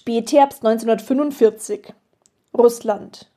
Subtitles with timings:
[0.00, 1.92] Spätherbst 1945.
[2.56, 3.28] Russland.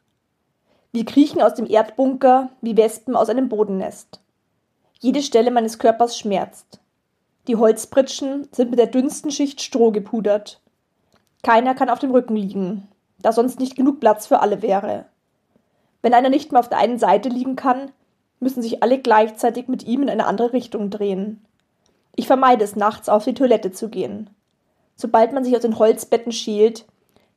[0.91, 4.19] Wir kriechen aus dem Erdbunker wie Wespen aus einem Bodennest.
[4.99, 6.79] Jede Stelle meines Körpers schmerzt.
[7.47, 10.61] Die Holzpritschen sind mit der dünnsten Schicht Stroh gepudert.
[11.41, 12.87] Keiner kann auf dem Rücken liegen,
[13.17, 15.05] da sonst nicht genug Platz für alle wäre.
[16.03, 17.91] Wenn einer nicht mehr auf der einen Seite liegen kann,
[18.39, 21.43] müssen sich alle gleichzeitig mit ihm in eine andere Richtung drehen.
[22.15, 24.29] Ich vermeide es nachts auf die Toilette zu gehen.
[25.01, 26.85] Sobald man sich aus den Holzbetten schält,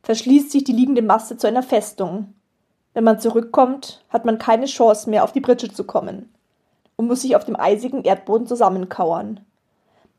[0.02, 2.34] verschließt sich die liegende Masse zu einer Festung.
[2.92, 6.30] Wenn man zurückkommt, hat man keine Chance mehr, auf die Pritsche zu kommen
[6.96, 9.40] und muss sich auf dem eisigen Erdboden zusammenkauern.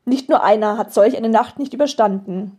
[0.04, 2.58] Nicht nur einer hat solch eine Nacht nicht überstanden.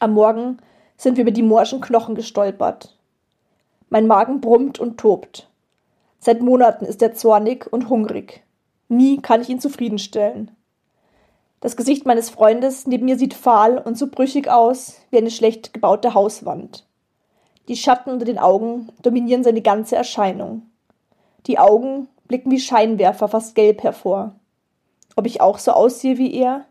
[0.00, 0.56] Am Morgen
[0.96, 2.96] sind wir über die morschen Knochen gestolpert.
[3.88, 5.48] Mein Magen brummt und tobt.
[6.18, 8.42] Seit Monaten ist er zornig und hungrig.
[8.88, 10.50] Nie kann ich ihn zufriedenstellen.
[11.62, 15.72] Das Gesicht meines Freundes neben mir sieht fahl und so brüchig aus wie eine schlecht
[15.72, 16.88] gebaute Hauswand.
[17.68, 20.66] Die Schatten unter den Augen dominieren seine ganze Erscheinung.
[21.46, 24.34] Die Augen blicken wie Scheinwerfer fast gelb hervor.
[25.14, 26.64] Ob ich auch so aussehe wie er?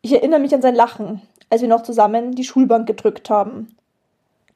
[0.00, 3.76] Ich erinnere mich an sein Lachen, als wir noch zusammen die Schulbank gedrückt haben.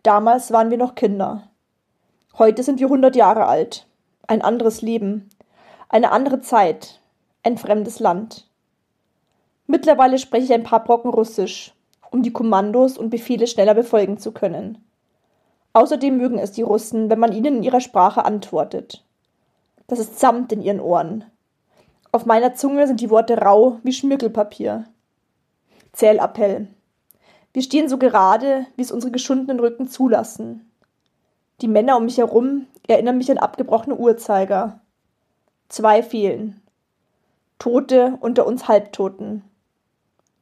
[0.03, 1.43] Damals waren wir noch Kinder.
[2.39, 3.87] Heute sind wir hundert Jahre alt.
[4.27, 5.29] Ein anderes Leben.
[5.91, 7.01] Eine andere Zeit.
[7.43, 8.47] Ein fremdes Land.
[9.67, 11.75] Mittlerweile spreche ich ein paar Brocken Russisch,
[12.11, 14.85] um die Kommandos und Befehle schneller befolgen zu können.
[15.73, 19.05] Außerdem mögen es die Russen, wenn man ihnen in ihrer Sprache antwortet.
[19.89, 21.25] Das ist Samt in ihren Ohren.
[22.13, 24.85] Auf meiner Zunge sind die Worte rau wie Schmirgelpapier.
[25.93, 26.69] Zählappell.
[27.53, 30.71] Wir stehen so gerade, wie es unsere geschundenen Rücken zulassen.
[31.61, 34.81] Die Männer um mich herum erinnern mich an abgebrochene Uhrzeiger.
[35.69, 36.61] Zwei fehlen.
[37.59, 39.43] Tote unter uns Halbtoten.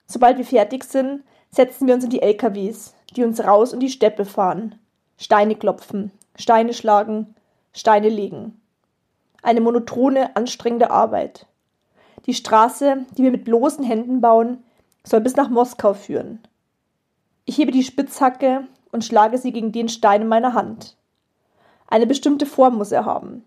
[0.07, 3.91] Sobald wir fertig sind, setzen wir uns in die LKWs, die uns raus in die
[3.91, 4.79] Steppe fahren.
[5.17, 7.35] Steine klopfen, Steine schlagen,
[7.73, 8.61] Steine legen.
[9.43, 11.47] Eine monotone, anstrengende Arbeit.
[12.27, 14.65] Die Straße, die wir mit bloßen Händen bauen,
[15.05, 16.41] soll bis nach Moskau führen.
[17.45, 20.97] Ich hebe die Spitzhacke und schlage sie gegen den Stein in meiner Hand.
[21.87, 23.45] Eine bestimmte Form muss er haben.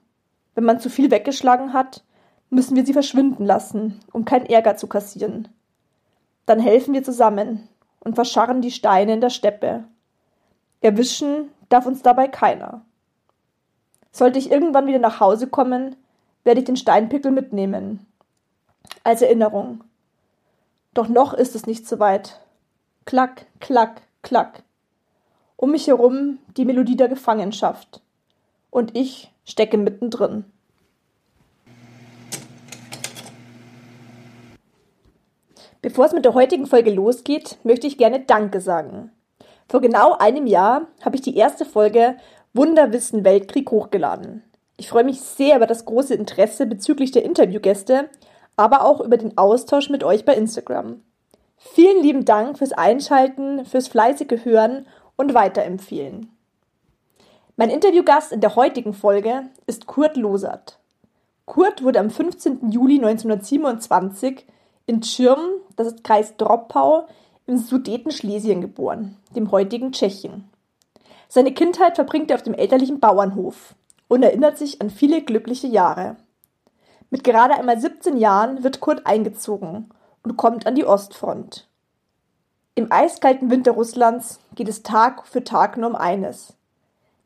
[0.54, 2.04] Wenn man zu viel weggeschlagen hat,
[2.50, 5.48] müssen wir sie verschwinden lassen, um keinen Ärger zu kassieren.
[6.48, 7.70] Dann helfen wir zusammen
[8.00, 9.84] und verscharren die Steine in der Steppe.
[10.82, 12.86] Erwischen darf uns dabei keiner.
[14.12, 15.96] Sollte ich irgendwann wieder nach Hause kommen,
[16.46, 18.08] werde ich den Steinpickel mitnehmen.
[19.04, 19.84] Als Erinnerung.
[20.94, 22.40] Doch noch ist es nicht so weit.
[23.06, 24.64] Klack, klack, klack.
[25.58, 28.02] Um mich herum die Melodie der Gefangenschaft.
[28.70, 30.46] Und ich stecke mittendrin.
[35.88, 39.10] Bevor es mit der heutigen Folge losgeht, möchte ich gerne Danke sagen.
[39.70, 42.18] Vor genau einem Jahr habe ich die erste Folge
[42.54, 44.44] Wunderwissen Weltkrieg hochgeladen.
[44.76, 48.10] Ich freue mich sehr über das große Interesse bezüglich der Interviewgäste,
[48.58, 51.04] aber auch über den Austausch mit euch bei Instagram.
[51.56, 56.30] Vielen lieben Dank fürs Einschalten, fürs fleißige Hören und Weiterempfehlen.
[57.56, 60.80] Mein Interviewgast in der heutigen Folge ist Kurt Losert.
[61.46, 62.72] Kurt wurde am 15.
[62.72, 64.46] Juli 1927
[64.88, 65.40] in Tschirm,
[65.76, 67.08] das ist Kreis Droppau,
[67.46, 70.50] im Sudetenschlesien geboren, dem heutigen Tschechien.
[71.28, 73.76] Seine Kindheit verbringt er auf dem elterlichen Bauernhof
[74.08, 76.16] und erinnert sich an viele glückliche Jahre.
[77.10, 79.90] Mit gerade einmal 17 Jahren wird Kurt eingezogen
[80.24, 81.68] und kommt an die Ostfront.
[82.76, 86.54] Im eiskalten Winter Russlands geht es Tag für Tag nur um eines.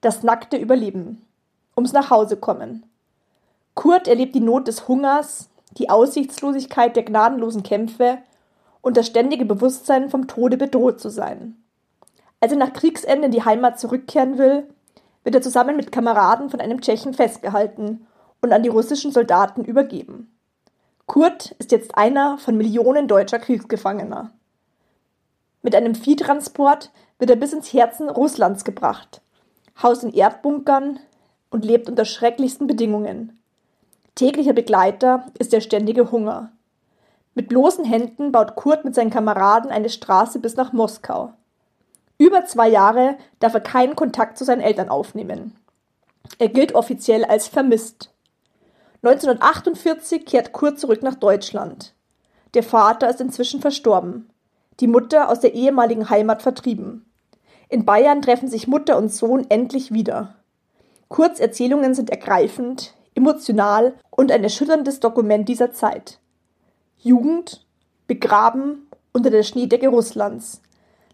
[0.01, 1.25] Das nackte Überleben.
[1.77, 2.83] ums Nachhausekommen.
[3.75, 8.19] Kurt erlebt die Not des Hungers, die Aussichtslosigkeit der gnadenlosen Kämpfe
[8.81, 11.55] und das ständige Bewusstsein, vom Tode bedroht zu sein.
[12.39, 14.67] Als er nach Kriegsende in die Heimat zurückkehren will,
[15.23, 18.07] wird er zusammen mit Kameraden von einem Tschechen festgehalten
[18.41, 20.35] und an die russischen Soldaten übergeben.
[21.05, 24.31] Kurt ist jetzt einer von Millionen deutscher Kriegsgefangener.
[25.61, 29.21] Mit einem Viehtransport wird er bis ins Herzen Russlands gebracht,
[29.83, 30.99] haust in Erdbunkern
[31.51, 33.40] und lebt unter schrecklichsten Bedingungen.
[34.15, 36.51] Täglicher Begleiter ist der ständige Hunger.
[37.33, 41.33] Mit bloßen Händen baut Kurt mit seinen Kameraden eine Straße bis nach Moskau.
[42.17, 45.55] Über zwei Jahre darf er keinen Kontakt zu seinen Eltern aufnehmen.
[46.39, 48.13] Er gilt offiziell als vermisst.
[49.03, 51.93] 1948 kehrt Kurt zurück nach Deutschland.
[52.53, 54.29] Der Vater ist inzwischen verstorben,
[54.81, 57.05] die Mutter aus der ehemaligen Heimat vertrieben.
[57.69, 60.35] In Bayern treffen sich Mutter und Sohn endlich wieder.
[61.07, 66.19] Kurz Erzählungen sind ergreifend, emotional und ein erschütterndes Dokument dieser Zeit.
[66.97, 67.65] Jugend,
[68.07, 70.61] begraben unter der Schneedecke Russlands,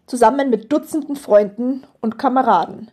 [0.06, 2.90] zusammen mit Dutzenden Freunden und Kameraden.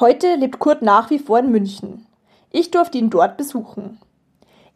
[0.00, 2.06] Heute lebt Kurt nach wie vor in München.
[2.50, 3.98] Ich durfte ihn dort besuchen.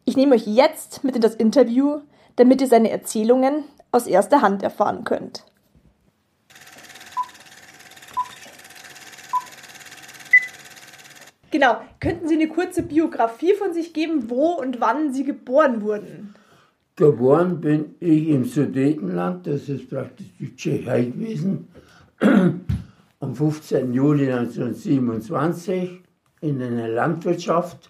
[0.05, 2.01] Ich nehme euch jetzt mit in das Interview,
[2.35, 5.45] damit ihr seine Erzählungen aus erster Hand erfahren könnt.
[11.51, 16.35] Genau, könnten Sie eine kurze Biografie von sich geben, wo und wann Sie geboren wurden?
[16.95, 21.69] Geboren bin ich im Sudetenland, das ist praktisch die Tschechei gewesen,
[23.19, 23.93] am 15.
[23.93, 26.03] Juli 1927
[26.41, 27.89] in einer Landwirtschaft,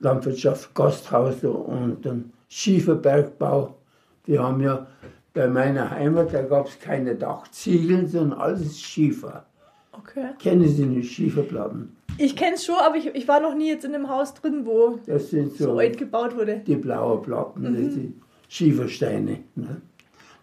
[0.00, 3.76] Landwirtschaft Gasthaus und dann Schieferbergbau.
[4.24, 4.86] Wir haben ja
[5.32, 9.46] bei meiner Heimat, da gab es keine Dachziegeln, sondern alles Schiefer.
[9.92, 10.30] Okay.
[10.38, 11.96] Kennen Sie die Schieferplatten?
[12.22, 14.66] Ich kenne es schon, aber ich, ich war noch nie jetzt in einem Haus drin,
[14.66, 16.60] wo Das sind so so alt gebaut wurde.
[16.66, 18.14] die blauen Platten, das sind
[18.48, 19.38] Schiefersteine.
[19.54, 19.80] Ne?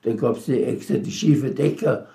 [0.02, 2.08] Da gab es die extra die Schieferdecker.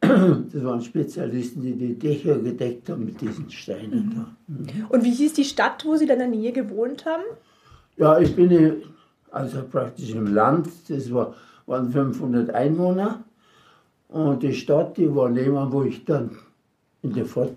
[0.00, 4.12] Das waren Spezialisten, die die Dächer gedeckt haben mit diesen Steinen.
[4.16, 4.86] Da.
[4.88, 7.22] Und wie hieß die Stadt, wo Sie dann in der Nähe gewohnt haben?
[7.96, 8.76] Ja, ich bin hier,
[9.30, 11.34] also praktisch im Land, das war,
[11.66, 13.22] waren 500 Einwohner.
[14.08, 16.30] Und die Stadt, die war nebenan, wo ich dann
[17.02, 17.54] in der, Fort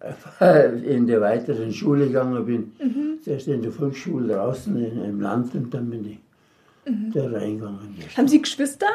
[0.84, 3.20] in der weiteren Schule gegangen bin.
[3.22, 6.18] Zuerst in der Volksschule draußen in, im Land und dann bin ich
[7.14, 7.94] da reingegangen.
[8.16, 8.86] Haben Sie Geschwister?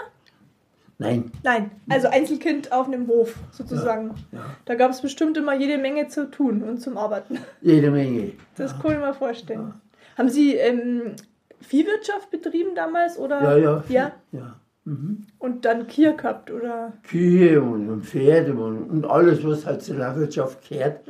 [0.97, 4.13] Nein, Nein, also Einzelkind auf einem Hof sozusagen.
[4.31, 4.39] ja.
[4.65, 7.39] Da gab es bestimmt immer jede Menge zu tun und zum Arbeiten.
[7.61, 8.33] jede Menge.
[8.55, 9.73] Das kann ich mir vorstellen.
[10.15, 11.15] Haben Sie ähm,
[11.59, 13.57] Viehwirtschaft betrieben damals oder?
[13.57, 14.11] Ja, ja.
[14.31, 14.55] ja.
[14.83, 15.27] Mhm.
[15.37, 16.93] Und dann Kier gehabt oder?
[17.03, 21.01] Kühe und, und Pferde und, und alles, was halt zur Landwirtschaft gehört.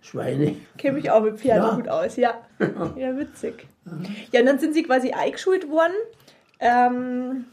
[0.00, 0.56] Schweine.
[0.78, 1.74] Kenne mich auch mit Pferden Ja.
[1.74, 2.34] gut aus, ja.
[2.96, 3.66] Ja, witzig.
[4.32, 5.92] Ja, und dann sind Sie quasi eingeschult worden.
[6.58, 7.44] Ähm,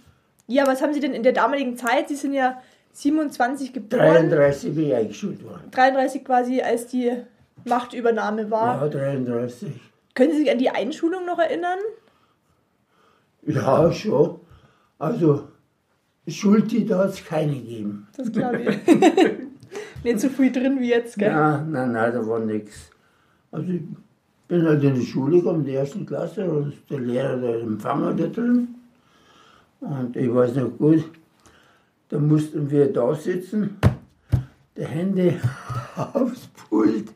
[0.48, 2.08] ja, was haben Sie denn in der damaligen Zeit?
[2.08, 2.62] Sie sind ja
[2.94, 4.30] 27 geboren.
[4.30, 5.70] 33 bin ich eingeschult worden.
[5.72, 7.12] 33 quasi, als die
[7.66, 8.82] Machtübernahme war.
[8.82, 9.70] Ja, 33.
[10.16, 11.80] Können Sie sich an die Einschulung noch erinnern?
[13.46, 14.40] Ja, schon.
[15.00, 15.48] Also,
[16.28, 18.08] Schultitel hat es keine gegeben.
[18.16, 20.04] Das glaube ich.
[20.04, 21.30] Nicht so viel drin wie jetzt, gell?
[21.32, 22.92] Ja, nein, nein, da war nichts.
[23.52, 23.82] Also, ich
[24.48, 28.14] bin halt in die Schule gekommen, in die ersten Klasse, und der Lehrer, der Empfänger
[28.14, 28.68] da drin.
[29.80, 31.06] Und ich weiß noch gut,
[32.10, 33.78] da mussten wir da sitzen,
[34.76, 35.40] die Hände
[35.96, 37.08] aufs Pult.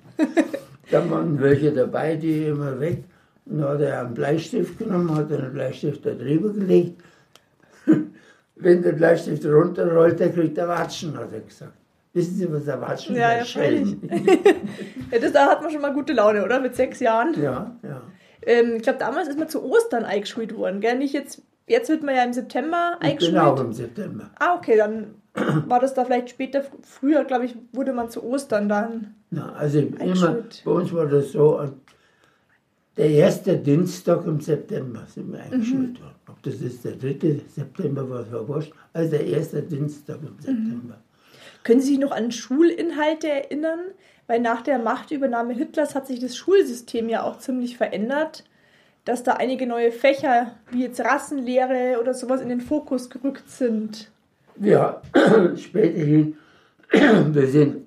[0.90, 3.04] Da waren welche dabei, die immer weg.
[3.46, 7.02] Und dann hat er einen Bleistift genommen, hat den Bleistift da drüber gelegt.
[8.64, 11.74] Wenn der Bleistift runterrollt, der kriegt er Watschen, hat er gesagt.
[12.14, 13.44] Wissen Sie, was er Watschen Ja, ja.
[15.12, 16.60] Ja, das, da hat man schon mal gute Laune, oder?
[16.60, 17.34] Mit sechs Jahren.
[17.42, 18.02] Ja, ja.
[18.46, 20.98] Ähm, ich glaube, damals ist man zu Ostern eingeschult worden, gell?
[20.98, 23.38] Nicht jetzt, jetzt wird man ja im September eingeschult.
[23.38, 24.30] auch im September.
[24.40, 25.16] Ah, okay, dann
[25.68, 29.16] war das da vielleicht später, früher, glaube ich, wurde man zu Ostern dann.
[29.32, 31.68] Ja, also immer, bei uns war das so,
[32.96, 36.14] der erste Dienstag im September sind wir eingeschult worden.
[36.44, 38.74] Das jetzt der dritte September war, war wurscht.
[38.92, 40.98] Also der erste Dienstag im September.
[41.64, 43.80] Können Sie sich noch an Schulinhalte erinnern?
[44.28, 48.44] Weil nach der Machtübernahme Hitlers hat sich das Schulsystem ja auch ziemlich verändert,
[49.06, 54.12] dass da einige neue Fächer wie jetzt Rassenlehre oder sowas in den Fokus gerückt sind.
[54.60, 55.02] Ja,
[55.56, 56.38] späterhin,
[56.92, 57.86] wir sind,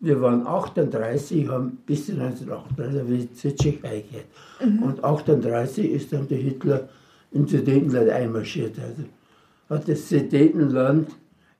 [0.00, 4.82] wir waren 38, haben bis 1938 haben wir zur Tschechei gehört.
[4.82, 6.88] Und 38 ist dann der Hitler
[7.34, 8.78] ins Sudetenland einmarschiert.
[8.78, 9.04] Also
[9.68, 11.10] hat das Sudetenland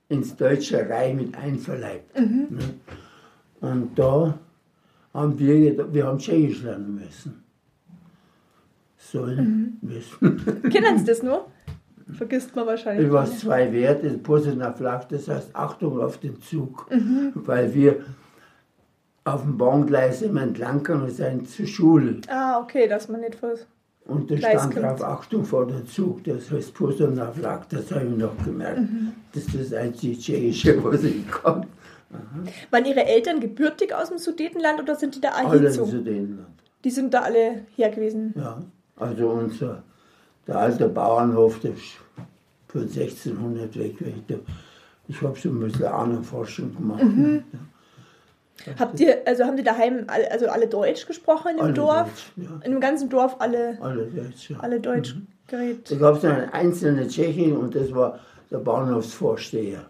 [0.08, 2.18] ins Deutsche Reich mit einverleibt.
[2.18, 2.58] Ne?
[3.60, 4.38] Und da
[5.12, 7.42] haben wir, wir haben Tschechisch lernen müssen.
[8.96, 10.62] Sollen müssen.
[10.70, 11.46] Kennen Sie das nur?
[12.12, 13.06] Vergisst man wahrscheinlich.
[13.06, 16.86] Ich weiß zwei Werte, Posener Flak, das heißt Achtung auf den Zug.
[17.34, 18.04] Weil wir
[19.24, 22.20] auf dem Bahngleis immer entlang gegangen sind zur Schule.
[22.28, 23.54] Ah, okay, dass man nicht vor.
[24.06, 28.16] Und da stand drauf Achtung vor dem Zug, das heißt Posener Flak, das habe ich
[28.16, 28.82] noch gemerkt.
[29.32, 31.66] Das ist das einzige Tschechische, was ich kann.
[32.70, 35.90] Waren Ihre Eltern gebürtig aus dem Sudetenland oder sind die da Alle in erhitzung?
[35.90, 36.48] Sudetenland.
[36.84, 38.34] Die sind da alle her gewesen.
[38.36, 38.62] Ja,
[38.96, 39.82] also unser,
[40.46, 41.98] der alte Bauernhof, der ist
[42.68, 43.94] von 1600 weg.
[45.08, 47.02] Ich habe schon ein bisschen Ahnenforschung gemacht.
[47.02, 47.42] Mhm.
[48.78, 52.08] Habt ihr, also haben die daheim alle, also alle Deutsch gesprochen in dem Alle Dorf?
[52.08, 52.60] Deutsch, ja.
[52.64, 54.58] In dem ganzen Dorf alle, Alle Deutsch, ja.
[54.60, 55.14] alle Deutsch
[55.46, 55.90] geredet.
[55.90, 58.18] Da gab es eine einzelne Tschechin und das war
[58.50, 59.84] der Bahnhofsvorsteher.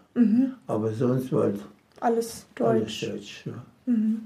[0.67, 1.61] Aber sonst war Alles
[1.99, 3.09] alles Deutsch.
[3.09, 3.45] Deutsch.
[3.45, 3.53] Ja.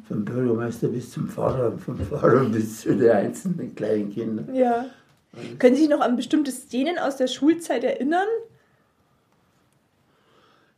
[0.08, 4.53] Vom Bürgermeister bis zum Pfarrer, vom Pfarrer bis zu den einzelnen kleinen Kindern.
[4.56, 4.86] Ja.
[5.60, 8.25] Können Sie sich noch an bestimmte Szenen aus der Schulzeit erinnern?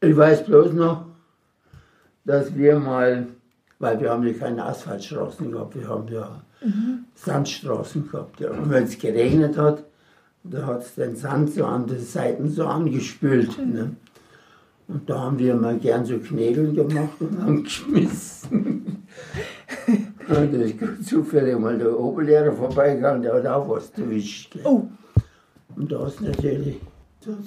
[0.01, 1.05] Ich weiß bloß noch,
[2.25, 3.27] dass wir mal,
[3.81, 6.41] weil wir haben ja keine Asphaltstraßen gehabt, wir haben ja
[7.15, 8.39] Sandstraßen gehabt.
[8.39, 8.51] Ja.
[8.51, 9.83] Und wenn es geregnet hat,
[10.43, 13.57] da hat es den Sand so an den Seiten so angespült.
[13.57, 13.95] Ne?
[14.87, 19.03] Und da haben wir mal gern so Knädel gemacht und haben geschmissen.
[20.27, 24.57] und da ist zufällig mal der Oberlehrer vorbeigegangen, der hat auch was erwischt.
[24.63, 24.83] Oh,
[25.75, 26.79] Und da ist natürlich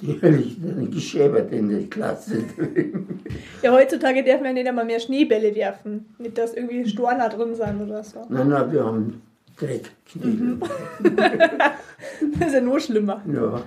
[0.00, 3.20] sicherlich dann geschäbert in der Klasse drin.
[3.62, 6.06] ja, heutzutage darf man ja nicht einmal mehr Schneebälle werfen.
[6.18, 8.24] Nicht, dass irgendwie Storner drin sind oder so.
[8.28, 9.22] Nein, nein, wir haben
[9.56, 10.58] Dreckknädel.
[12.38, 13.22] Das ist ja nur schlimmer.
[13.32, 13.62] Ja,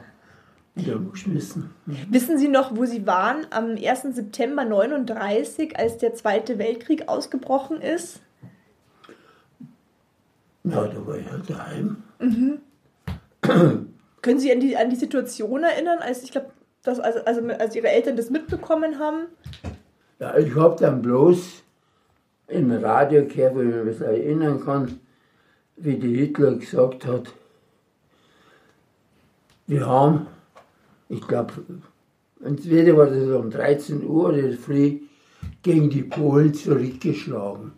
[0.76, 1.72] wir geschmissen.
[1.86, 4.16] Wissen Sie noch, wo Sie waren am 1.
[4.16, 8.22] September 39, als der Zweite Weltkrieg ausgebrochen ist?
[10.64, 12.04] Ja, da war ich halt daheim.
[14.22, 16.52] Können Sie an die, an die Situation erinnern, als ich glaube,
[16.84, 19.28] dass also, also als Ihre Eltern das mitbekommen haben?
[20.20, 21.64] Ja, ich habe dann bloß
[22.48, 25.00] im Radio gehört, wo ich mich ein bisschen erinnern kann,
[25.76, 27.34] wie die Hitler gesagt hat,
[29.68, 30.28] wir haben,
[31.10, 31.54] ich glaube,
[32.44, 35.00] entweder war das um 13 Uhr oder früh,
[35.62, 37.74] gegen die Polen zurückgeschlagen.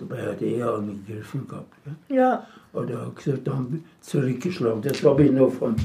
[0.00, 1.74] Dabei hat er ja angegriffen gehabt.
[1.84, 2.16] Gell?
[2.16, 2.46] Ja.
[2.72, 4.80] Oder er hat gesagt, haben wir zurückgeschlagen.
[4.80, 5.76] Das habe ich noch vom,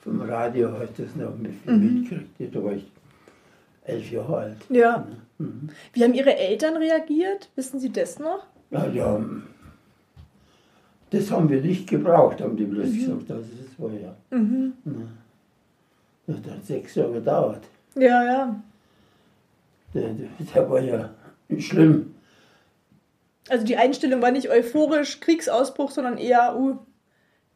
[0.00, 2.54] vom Radio halt das noch mit, mitgekriegt.
[2.54, 2.90] Da war ich
[3.84, 4.56] elf Jahre alt.
[4.68, 5.06] Ja.
[5.92, 7.48] Wie haben Ihre Eltern reagiert?
[7.54, 8.44] Wissen Sie das noch?
[8.72, 9.46] Ja, die haben,
[11.10, 13.30] das haben wir nicht gebraucht, haben die bloß gesagt.
[13.30, 14.16] Also das war ja.
[16.26, 17.62] Das hat sechs Jahre gedauert.
[17.94, 18.62] Ja, ja.
[19.94, 20.14] Der,
[20.54, 21.10] der war ja
[21.58, 22.14] schlimm.
[23.50, 26.78] Also die Einstellung war nicht euphorisch, Kriegsausbruch, sondern eher, uh,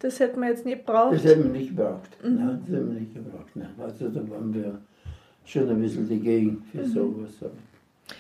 [0.01, 1.15] das hätten wir jetzt nicht gebraucht.
[1.15, 2.11] Das hätten wir nicht gebraucht.
[2.23, 3.51] Nein, das hätten wir nicht gebraucht.
[3.55, 3.69] Nein.
[3.79, 4.81] Also da waren wir
[5.45, 7.31] schon ein bisschen dagegen für sowas.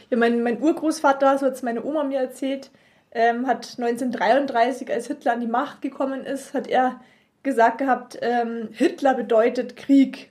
[0.08, 2.70] Ja, mein, mein Urgroßvater, so hat es meine Oma mir erzählt,
[3.10, 7.00] ähm, hat 1933, als Hitler an die Macht gekommen ist, hat er
[7.42, 10.30] gesagt gehabt, ähm, Hitler bedeutet Krieg.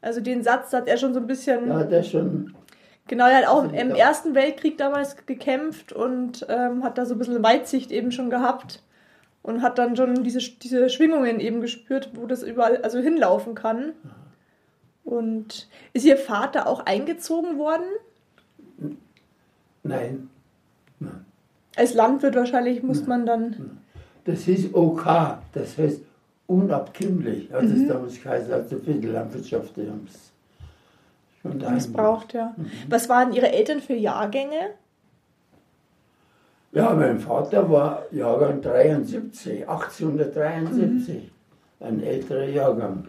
[0.00, 2.54] Also den Satz hat er schon so ein bisschen, Ja, das schon.
[3.06, 3.96] Genau, er hat auch Also, im ja.
[3.96, 8.82] Ersten Weltkrieg damals gekämpft und ähm, hat da so ein bisschen Weitsicht eben schon gehabt
[9.42, 13.92] und hat dann schon diese, diese Schwingungen eben gespürt, wo das überall also hinlaufen kann.
[15.04, 17.84] Und ist Ihr Vater auch eingezogen worden?
[19.82, 20.30] Nein.
[21.76, 23.78] Als Landwirt wahrscheinlich muss man dann.
[24.24, 25.04] Das hieß OK,
[25.52, 26.00] das heißt
[26.46, 27.52] unabkömmlich.
[27.52, 29.76] Hat es damals geheißen, also für die Landwirtschaft.
[29.76, 30.06] Die haben
[31.44, 32.54] daheim missbraucht, ja.
[32.88, 34.70] Was waren Ihre Eltern für Jahrgänge?
[36.72, 41.30] Ja, mein Vater war Jahrgang 73, 1873.
[41.80, 43.04] Ein älterer Jahrgang.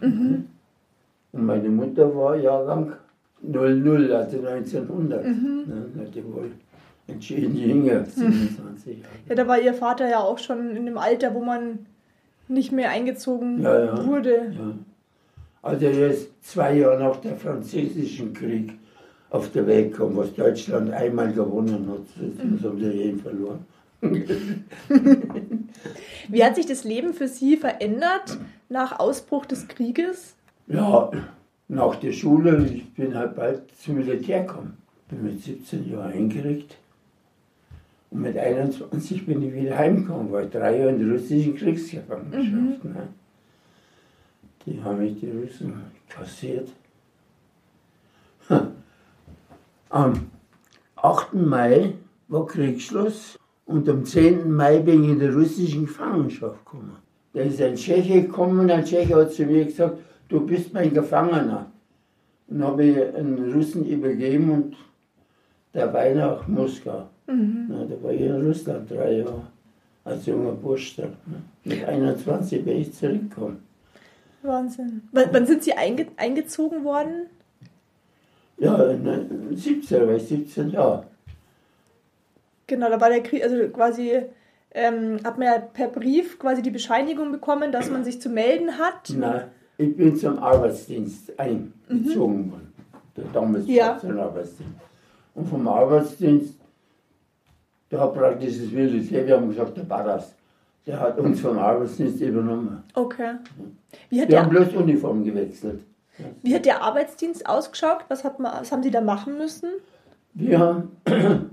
[1.32, 2.92] Und meine Mutter war Jahrgang
[3.42, 5.24] 00, also 1900.
[5.24, 5.32] Ja,
[5.94, 6.52] na, die wohl
[7.08, 9.10] entschieden jünger, 27 Jahre.
[9.28, 11.86] Ja, da war Ihr Vater ja auch schon in dem Alter, wo man
[12.48, 14.06] nicht mehr eingezogen Ja, ja.
[14.06, 14.52] wurde.
[14.52, 14.74] Ja.
[15.66, 18.72] Also er ist zwei Jahre nach dem französischen Krieg
[19.30, 22.02] auf der Welt gekommen, was Deutschland einmal gewonnen hat.
[22.38, 23.66] Das haben sie jeden verloren.
[26.28, 30.36] Wie hat sich das Leben für Sie verändert nach Ausbruch des Krieges?
[30.68, 31.10] Ja,
[31.66, 34.76] nach der Schule, ich bin halt bald zum Militär gekommen.
[35.08, 36.76] Bin mit 17 Jahren eingerückt.
[38.10, 42.84] Und mit 21 bin ich wieder heimgekommen, war ich drei Jahre in der russischen Kriegsgefangenschaft.
[42.84, 43.08] Ne?
[44.66, 45.74] Die haben mich die Russen
[46.08, 46.68] kassiert.
[49.88, 50.12] Am
[50.96, 51.34] 8.
[51.34, 51.94] Mai
[52.28, 54.52] war Kriegsschluss Und am 10.
[54.52, 56.96] Mai bin ich in der russischen Gefangenschaft gekommen.
[57.32, 60.94] Da ist ein Tscheche gekommen und ein Tscheche hat zu mir gesagt, du bist mein
[60.94, 61.66] Gefangener.
[62.48, 64.76] Und habe ich einen Russen übergeben und
[65.72, 67.08] dabei nach Moskau.
[67.26, 69.42] Na, da war ich in Russland drei Jahre
[70.04, 70.96] als junger Bursch.
[70.98, 71.10] ne.
[71.64, 73.65] Mit 21 bin ich zurückgekommen.
[74.46, 75.08] Wahnsinn.
[75.12, 77.26] Wann, wann sind Sie einge eingezogen worden?
[78.58, 81.06] Ja, ne, 17, war ich 17 Jahre.
[82.66, 84.22] Genau, da war der Krieg, also quasi
[84.72, 88.78] ähm, hat man ja per Brief quasi die Bescheinigung bekommen, dass man sich zu melden
[88.78, 89.10] hat.
[89.16, 89.44] Nein,
[89.78, 92.72] ich bin zum Arbeitsdienst eingezogen worden.
[93.16, 93.98] Der damals Ja.
[93.98, 94.72] zum Arbeitsdienst.
[95.34, 96.54] Und vom Arbeitsdienst,
[97.90, 100.34] da hat praktisch das Militär, wir haben gesagt, der Barras,
[100.86, 102.82] der hat uns vom Arbeitsdienst übernommen.
[102.94, 103.34] Okay.
[104.08, 105.80] Wie hat, Wir haben bloß Uniform gewechselt.
[106.42, 108.04] wie hat der Arbeitsdienst ausgeschaut?
[108.08, 109.68] Was, hat man, was haben Sie da machen müssen?
[110.34, 110.90] Wir haben,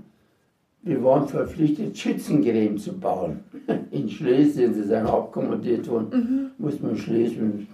[0.82, 3.40] wir waren verpflichtet, Schützengräben zu bauen.
[3.90, 7.66] In Schlesien, sie sind abkommandiert worden, muss man Schlesien,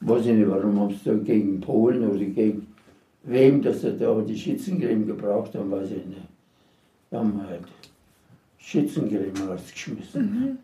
[0.00, 2.66] weiß ich nicht warum, ob es da gegen Polen oder gegen
[3.24, 6.22] wem, dass sie da die Schützengräben gebraucht haben, weiß ich nicht.
[7.10, 7.64] Wir haben halt
[8.58, 10.58] Schützengräben rausgeschmissen.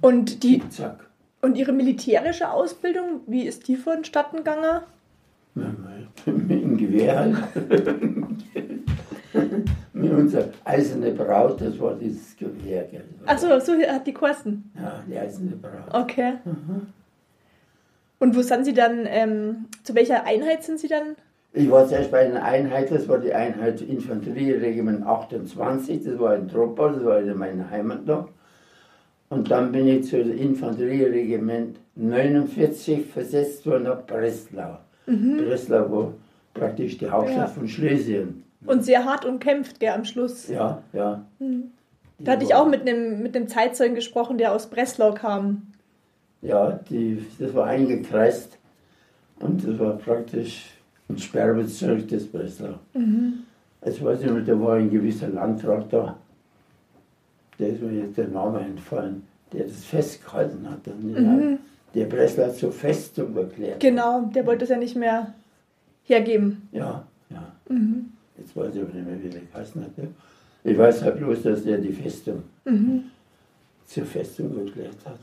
[0.00, 1.06] Und, die, Zack.
[1.42, 4.82] und Ihre militärische Ausbildung, wie ist die vonstatten gegangen?
[5.54, 7.36] Mit dem Gewehr halt.
[9.92, 12.84] Mit unserer eiserne Braut, das war dieses Gewehr.
[12.84, 13.04] gell.
[13.26, 14.70] Achso, so hat die Kosten.
[14.74, 15.92] Ja, die eiserne Braut.
[15.92, 16.34] Okay.
[18.18, 21.16] Und wo sind Sie dann, ähm, zu welcher Einheit sind Sie dann?
[21.52, 26.48] Ich war zuerst bei einer Einheit, das war die Einheit Infanterieregiment 28, das war in
[26.48, 28.28] Troppau, das war in meiner Heimat da.
[29.36, 34.78] Und dann bin ich zu Infanterieregiment 49 versetzt worden nach Breslau.
[35.06, 36.12] Breslau war
[36.54, 37.46] praktisch die Hauptstadt Ja.
[37.48, 38.42] von Schlesien.
[38.64, 40.48] Und sehr hart umkämpft, gell, am Schluss.
[40.48, 41.22] Ja, ja.
[42.18, 45.62] Da hatte ich auch mit einem, mit einem Zeitzeugen gesprochen, der aus Breslau kam.
[46.40, 48.56] Ja, die, das war eingekreist
[49.40, 50.70] und das war praktisch
[51.10, 52.74] ein Sperrbezirk des Breslau.
[53.84, 56.16] Ich weiß nicht da war ein gewisser Landrat da,
[57.58, 60.86] der ist mir jetzt der Name entfallen, der das festgehalten hat.
[60.88, 61.58] Und
[61.94, 63.80] Der Breslau zur Festung erklärt.
[63.80, 65.32] Genau, der wollte es ja nicht mehr
[66.04, 66.68] hergeben.
[66.72, 67.52] Ja, ja.
[68.36, 69.90] Jetzt weiß ich aber nicht mehr, wie der geheißen hat.
[69.96, 70.04] ja.
[70.64, 72.42] Ich weiß halt bloß, dass er die Festung
[73.86, 75.18] zur Festung erklärt hat.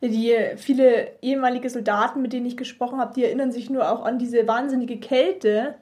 [0.00, 4.04] Ja, die viele ehemalige Soldaten, mit denen ich gesprochen habe, die erinnern sich nur auch
[4.04, 5.74] an diese wahnsinnige Kälte,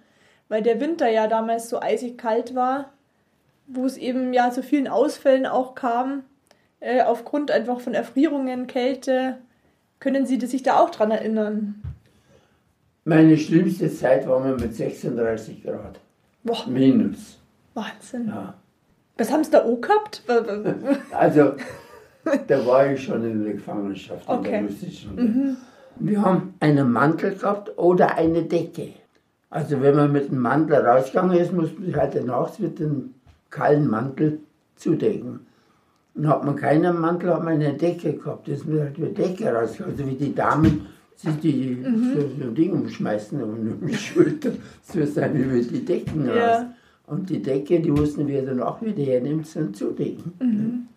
[0.49, 2.93] weil der Winter ja damals so eisig kalt war,
[3.69, 6.25] wo es eben ja zu vielen Ausfällen auch kam,
[6.81, 9.39] äh, aufgrund einfach von Erfrierungen, Kälte.
[10.01, 11.83] Können Sie sich da auch dran erinnern?
[13.05, 15.99] Meine schlimmste Zeit war mal mit 36 Grad.
[16.45, 17.39] Boah, Minus.
[17.75, 18.29] Wahnsinn.
[18.29, 18.55] Ja.
[19.17, 20.23] Was haben Sie da auch gehabt?
[21.13, 21.53] Also,
[22.47, 24.61] da war ich schon in der Gefangenschaft, Okay.
[24.63, 25.57] russischen.
[25.97, 28.91] Wir haben einen Mantel gehabt oder eine Decke.
[29.51, 33.15] Also, wenn man mit dem Mantel rausgegangen ist, musste man sich halt nachts mit dem
[33.51, 34.41] kalten Mantel
[34.77, 35.41] zudecken.
[36.15, 38.49] Und hat man keinen Mantel, hat man eine Decke gehabt.
[38.49, 39.93] Das ist mir halt mit Decke rausgegangen.
[39.93, 41.85] Also, wie die Damen sich die
[42.15, 46.37] so, so ein Ding umschmeißen um die Schulter, so sind über die Decken raus.
[46.37, 46.75] Ja.
[47.07, 50.89] Und die Decke, die wussten wir dann auch wieder hernimmt und zudecken.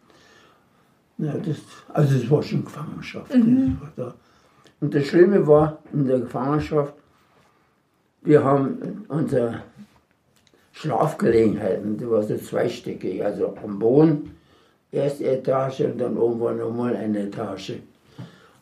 [1.17, 1.57] Ja, das,
[1.93, 3.31] also es war schon Gefangenschaft.
[3.31, 4.15] Das war da.
[4.79, 6.95] Und das Schlimme war in der Gefangenschaft,
[8.23, 9.61] wir haben unsere
[10.81, 14.31] Schlafgelegenheiten, die war so zweistöckig, also am Boden,
[14.91, 17.73] erste Etage und dann oben war nochmal eine Etage.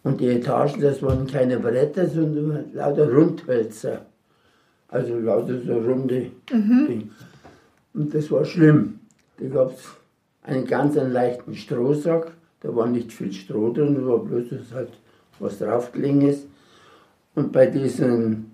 [0.04, 4.06] Und die Etagen, das waren keine Bretter, sondern lauter Rundhölzer.
[4.90, 7.10] Also lauter so runde Dinge.
[7.94, 9.00] Und das war schlimm.
[9.38, 9.84] Da gab es
[10.44, 14.74] einen ganz einen leichten Strohsack, da war nicht viel Stroh drin, da war bloß das
[14.74, 14.90] halt
[15.40, 16.48] was draufgelegen ist.
[17.36, 18.52] Und bei diesen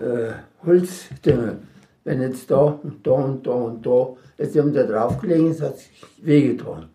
[0.00, 0.32] äh,
[0.66, 1.73] Holzdingen,
[2.04, 5.78] wenn jetzt da und da und da und da, jetzt haben da draufgelegen, es hat
[5.78, 5.90] sich
[6.22, 6.88] wehgetan.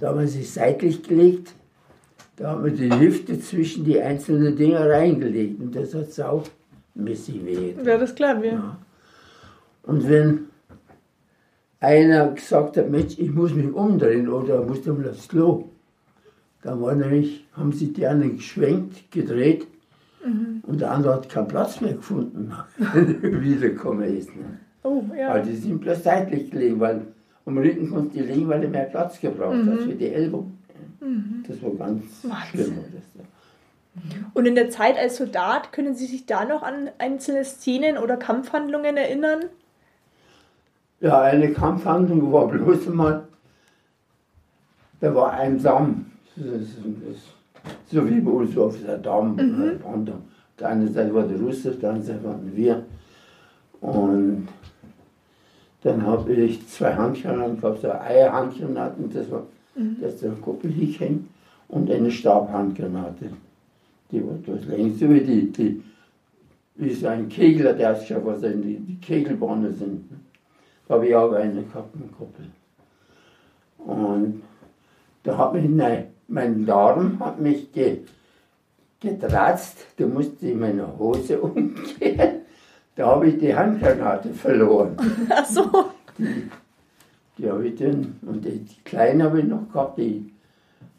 [0.00, 1.52] Da haben wir sich seitlich gelegt,
[2.36, 6.44] da haben wir die Hüfte zwischen die einzelnen Dinger reingelegt und das hat auch
[6.94, 7.84] mäßig wehgetan.
[7.84, 8.40] ja, das klar.
[8.40, 8.52] Wir.
[8.52, 8.78] Ja.
[9.82, 10.46] Und wenn
[11.80, 15.70] einer gesagt hat, Mensch, ich muss mich umdrehen oder muss dann mal aufs Klo,
[16.62, 19.66] dann war nämlich, haben sich die anderen geschwenkt, gedreht
[20.62, 24.34] und der andere hat keinen Platz mehr gefunden, er wiedergekommen ist.
[24.34, 24.58] Ne?
[24.82, 25.34] Oh, ja.
[25.34, 27.06] Weil die sind bloß seitlich gelegen, weil
[27.44, 30.58] am Rücken konnte die liegen, weil er mehr Platz gebraucht hat für die Ellbogen.
[31.46, 32.48] Das war ganz Wahnsinn.
[32.50, 32.78] schlimm.
[32.92, 37.98] Das, Und in der Zeit als Soldat, können Sie sich da noch an einzelne Szenen
[37.98, 39.44] oder Kampfhandlungen erinnern?
[41.00, 43.28] Ja, eine Kampfhandlung war bloß einmal,
[45.00, 46.06] da war ein Damm.
[46.34, 47.16] Das ist, das,
[47.90, 49.36] so wie bei uns auf der Damm.
[49.36, 49.80] Mhm.
[49.84, 50.00] Auf
[50.58, 52.82] der einen Seite war der Russe, der anderen Seite waren wir.
[53.80, 54.48] Und
[55.82, 59.42] dann habe ich zwei Handgranaten gehabt, so Eierhandgranaten, das war,
[59.74, 59.96] mhm.
[60.00, 61.28] das der Kuppel hängt,
[61.68, 63.30] und eine Stabhandgranate.
[64.10, 65.82] Die war etwas länger, so wie die, die
[66.76, 70.04] wie so ein Kegel, der ausgeschaut, was die, die Kegelbahnen sind.
[70.86, 72.46] Da habe ich auch eine gehabt im Kuppel.
[73.78, 74.42] Und
[75.22, 78.00] da hat mich, nein, mein Darm hat mich ge,
[79.00, 82.40] getratzt, da musste ich meine Hose umgehen.
[82.94, 84.96] Da habe ich die Handgranate verloren.
[85.28, 85.70] Ach so.
[86.18, 86.48] Die,
[87.36, 90.32] die habe ich dann, und die, die kleine habe ich noch gehabt, die,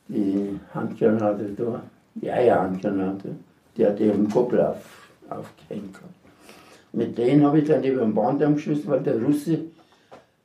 [0.07, 1.81] die Handgranate da,
[2.13, 3.35] die Eierhandgranate,
[3.75, 6.13] die hatte ich im Koppel auf, aufgehängt gehabt.
[6.93, 9.59] Mit denen habe ich dann über den Bahndamm geschossen, weil der Russe,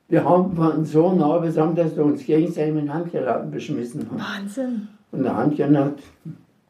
[0.09, 4.19] wir haben waren so nah zusammen, dass wir uns gegenseitig mit Handgranaten beschmissen haben.
[4.19, 4.87] Wahnsinn.
[5.11, 5.99] Und der Handgranat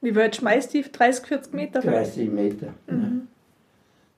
[0.01, 0.83] Wie weit schmeißt die?
[0.83, 1.81] 30, 40 Meter?
[1.81, 2.67] 30 Meter.
[2.87, 3.27] Mhm.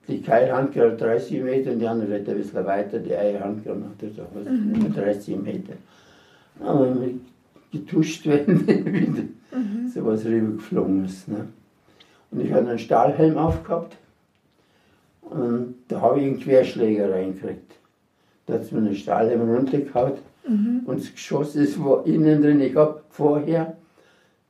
[0.08, 4.44] Die Keilhandgranate 30 Meter und die andere wird ein bisschen weiter, die Eierhandgranate so was,
[4.44, 4.94] mhm.
[4.94, 5.72] 30 Meter.
[6.60, 7.20] Aber mit
[7.72, 9.88] getuscht werden, wieder mhm.
[9.92, 11.28] so was rübergeflogen ist.
[11.28, 11.48] Ne?
[12.30, 13.96] Und ich hatte einen Stahlhelm aufgehabt
[15.22, 17.72] und da habe ich einen Querschläger reingekriegt.
[18.46, 20.14] Da hat es mir einen Stahlhelm runtergehauen
[20.48, 20.82] mhm.
[20.86, 22.60] und das Geschoss ist wo innen drin.
[22.60, 23.76] Ich habe vorher,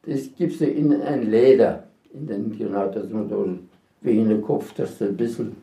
[0.05, 3.37] das gibt es innen ein Leder in den Granaten, dass man da
[4.03, 5.57] wegen dem Kopf, dass der ein bisschen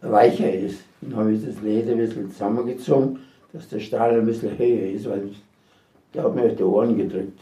[0.00, 0.80] weicher ist.
[1.00, 3.20] Dann habe ich das Leder ein bisschen zusammengezogen,
[3.52, 5.30] dass der Stahl ein bisschen höher ist, weil
[6.12, 7.40] der hat mir auf die Ohren gedrückt.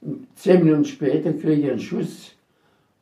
[0.00, 2.32] Und zehn Minuten später kriege ich einen Schuss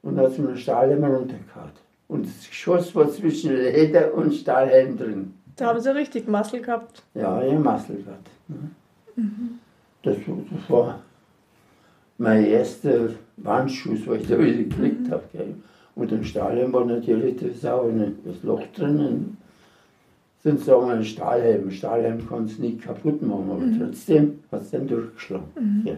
[0.02, 1.83] und hat mir den Stahlhelm runtergehauen.
[2.08, 5.34] Und das Geschoss war zwischen Leder und Stahlhelm drin.
[5.56, 7.02] Da haben sie richtig Muskel gehabt.
[7.14, 8.28] Ja, ich habe Muskel gehabt.
[8.48, 9.58] Mhm.
[10.02, 11.00] Das, das war
[12.18, 15.10] mein erster Wandschuss, was ich da wieder gekriegt mhm.
[15.10, 15.24] habe.
[15.94, 19.38] Und den Stahlhelm war natürlich das auch ein, das Loch drinnen.
[20.42, 21.70] Sonst sagen wir ein Stahlhelm.
[21.70, 23.80] Stahlhelm kann es nicht kaputt machen, aber mhm.
[23.80, 25.46] trotzdem hat es dann durchgeschlagen.
[25.58, 25.86] Mhm.
[25.86, 25.94] Ja.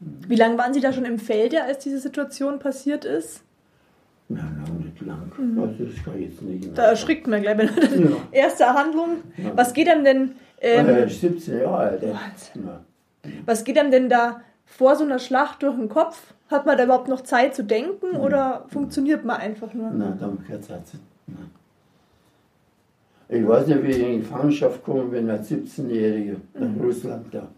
[0.00, 3.42] Wie lange waren Sie da schon im Felde, als diese Situation passiert ist?
[4.30, 5.32] Lange nicht lang.
[5.38, 5.58] Mhm.
[5.58, 6.74] Also das kann ich jetzt nicht mehr.
[6.74, 8.16] Da erschrickt man gleich der ja.
[8.32, 9.08] ersten Handlung.
[9.36, 9.52] Ja.
[9.56, 10.32] Was geht einem denn.
[10.60, 12.02] Ähm, äh, 17 Jahre alt.
[12.02, 12.84] Ja.
[13.46, 16.34] Was geht einem denn da vor so einer Schlacht durch den Kopf?
[16.50, 18.20] Hat man da überhaupt noch Zeit zu denken mhm.
[18.20, 19.90] oder funktioniert man einfach nur?
[19.90, 20.82] Nein, da haben wir keine Zeit.
[21.26, 21.50] Nein.
[23.30, 26.80] Ich weiß nicht, wie ich in Gefangenschaft gekommen bin als 17-Jähriger nach mhm.
[26.80, 27.48] Russland da.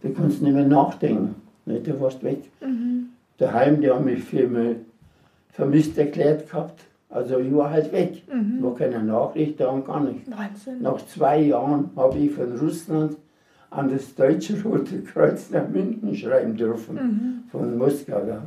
[0.00, 1.34] Da kannst du nicht mehr nachdenken.
[1.64, 1.86] Nicht?
[1.86, 2.44] Du warst weg.
[2.60, 3.08] Mhm.
[3.38, 4.76] Daheim, die haben mich viermal
[5.50, 6.84] vermisst erklärt gehabt.
[7.10, 8.22] Also ich war halt weg.
[8.32, 8.62] Mhm.
[8.62, 10.30] War keine Nachricht da und gar nichts.
[10.30, 10.82] Wahnsinn.
[10.82, 13.16] Nach zwei Jahren habe ich von Russland
[13.70, 17.50] an das Deutsche Rote Kreuz nach München schreiben dürfen, mhm.
[17.50, 18.24] von Moskau.
[18.26, 18.42] Ja.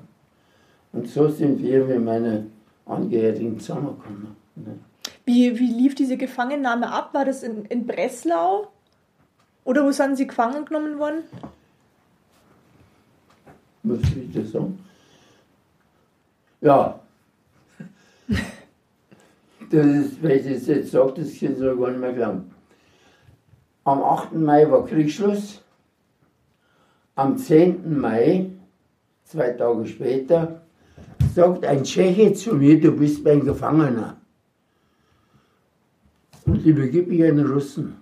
[0.94, 2.52] Und so sind wir mit meinen
[2.86, 4.36] Angehörigen zusammengekommen.
[4.56, 4.76] Ne?
[5.26, 7.14] Wie, wie lief diese Gefangennahme ab?
[7.14, 8.68] War das in, in Breslau?
[9.64, 11.24] Oder wo sind Sie gefangen genommen worden?
[13.84, 14.80] Soll ich das sagen?
[16.62, 17.00] Ja.
[19.72, 22.52] Das ist, wenn ich das jetzt sage, das können Sie gar nicht mehr glauben.
[23.84, 24.34] Am 8.
[24.34, 25.62] Mai war Kriegsschluss.
[27.16, 28.00] Am 10.
[28.00, 28.50] Mai,
[29.24, 30.62] zwei Tage später,
[31.34, 34.18] sagt ein Tscheche zu mir, du bist mein Gefangener.
[36.46, 38.01] Und ich begib mich einen Russen.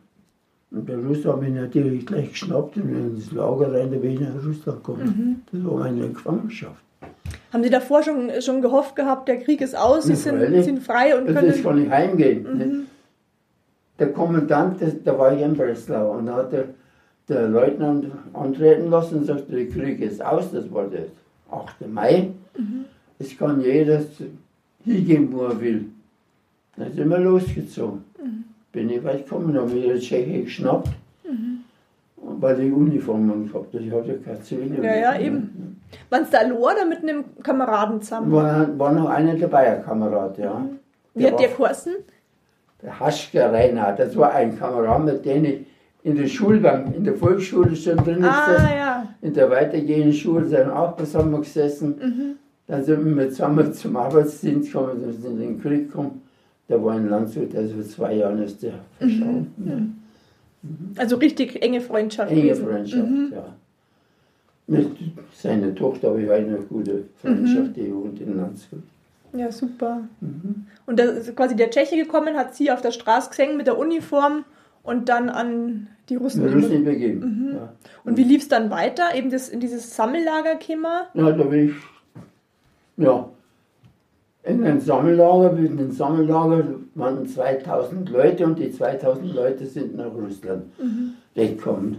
[0.71, 4.19] Und der Russe hat mich natürlich gleich geschnappt und ins Lager rein, da bin ich
[4.19, 5.41] nach Russland gekommen.
[5.51, 5.59] Mhm.
[5.59, 6.83] Das war meine Gefangenschaft.
[7.51, 11.17] Haben Sie davor schon, schon gehofft gehabt, der Krieg ist aus, Sie sind, sind, frei
[11.17, 11.47] und können...
[11.47, 12.43] Jetzt kann ich heimgehen.
[12.43, 12.85] Mhm.
[13.97, 16.65] Der Kommandant, da war ich in Breslau und da hat der,
[17.27, 21.05] der Leutnant antreten lassen und sagte, der Krieg ist aus, das war der
[21.49, 21.87] 8.
[21.87, 22.29] Mai.
[22.55, 22.85] Mhm.
[23.17, 24.01] Es kann jeder
[24.85, 25.85] hingehen, wo er will.
[26.77, 28.03] Dann sind wir losgezogen.
[28.23, 28.43] Mhm.
[28.71, 30.89] Bin ich weit gekommen, habe mir die Tscheche geschnappt,
[31.23, 31.61] mhm.
[32.17, 33.83] weil ich Uniformen gehabt habe.
[33.83, 34.83] Ich hatte keine Zivile.
[34.85, 35.81] Ja, ja, eben.
[36.09, 38.31] Waren es da allein oder mit einem Kameraden zusammen?
[38.31, 40.53] War, war noch einer dabei, ein Kamerad, ja.
[40.53, 40.79] Mhm.
[41.15, 41.93] Wie der hat der geheißen?
[42.81, 45.65] Der Haschke Reinhard, das war ein Kamerad, mit dem ich
[46.03, 49.07] in der Schulbank, in der Volksschule schon drin ah, ja.
[49.21, 51.95] In der weitergehenden Schule sind wir auch zusammen gesessen.
[51.99, 52.35] Mhm.
[52.67, 56.21] Dann sind wir zusammen zum Arbeitsdienst gekommen, sind in den Krieg gekommen.
[56.69, 59.53] Der war in Landshut, also vor zwei Jahren ist der verschwunden.
[59.57, 59.95] Mhm.
[60.61, 60.93] Mhm.
[60.97, 62.31] Also richtig enge Freundschaft.
[62.31, 62.67] Enge gewesen.
[62.67, 63.33] Freundschaft, mhm.
[63.33, 63.55] ja.
[64.67, 64.87] Mit
[65.33, 67.73] seiner Tochter habe ich eine gute Freundschaft, mhm.
[67.73, 68.83] die wohnt in Landshut.
[69.33, 70.01] Ja, super.
[70.85, 73.77] Und da ist quasi der Tscheche gekommen, hat sie auf der Straße gesehen mit der
[73.77, 74.43] Uniform
[74.83, 76.43] und dann an die Russen.
[76.43, 77.51] Müssen über- übergeben.
[77.53, 77.73] Ja.
[78.03, 79.15] Und wie lief es dann weiter?
[79.15, 80.85] Eben das, in dieses Sammellager gekommen?
[81.13, 81.75] Ja, da bin ich,
[82.97, 83.29] ja,
[84.43, 86.63] in ein Sammellager, in einem Sammellager
[86.95, 90.63] waren 2000 Leute und die 2000 Leute sind nach Russland
[91.35, 91.97] weggekommen.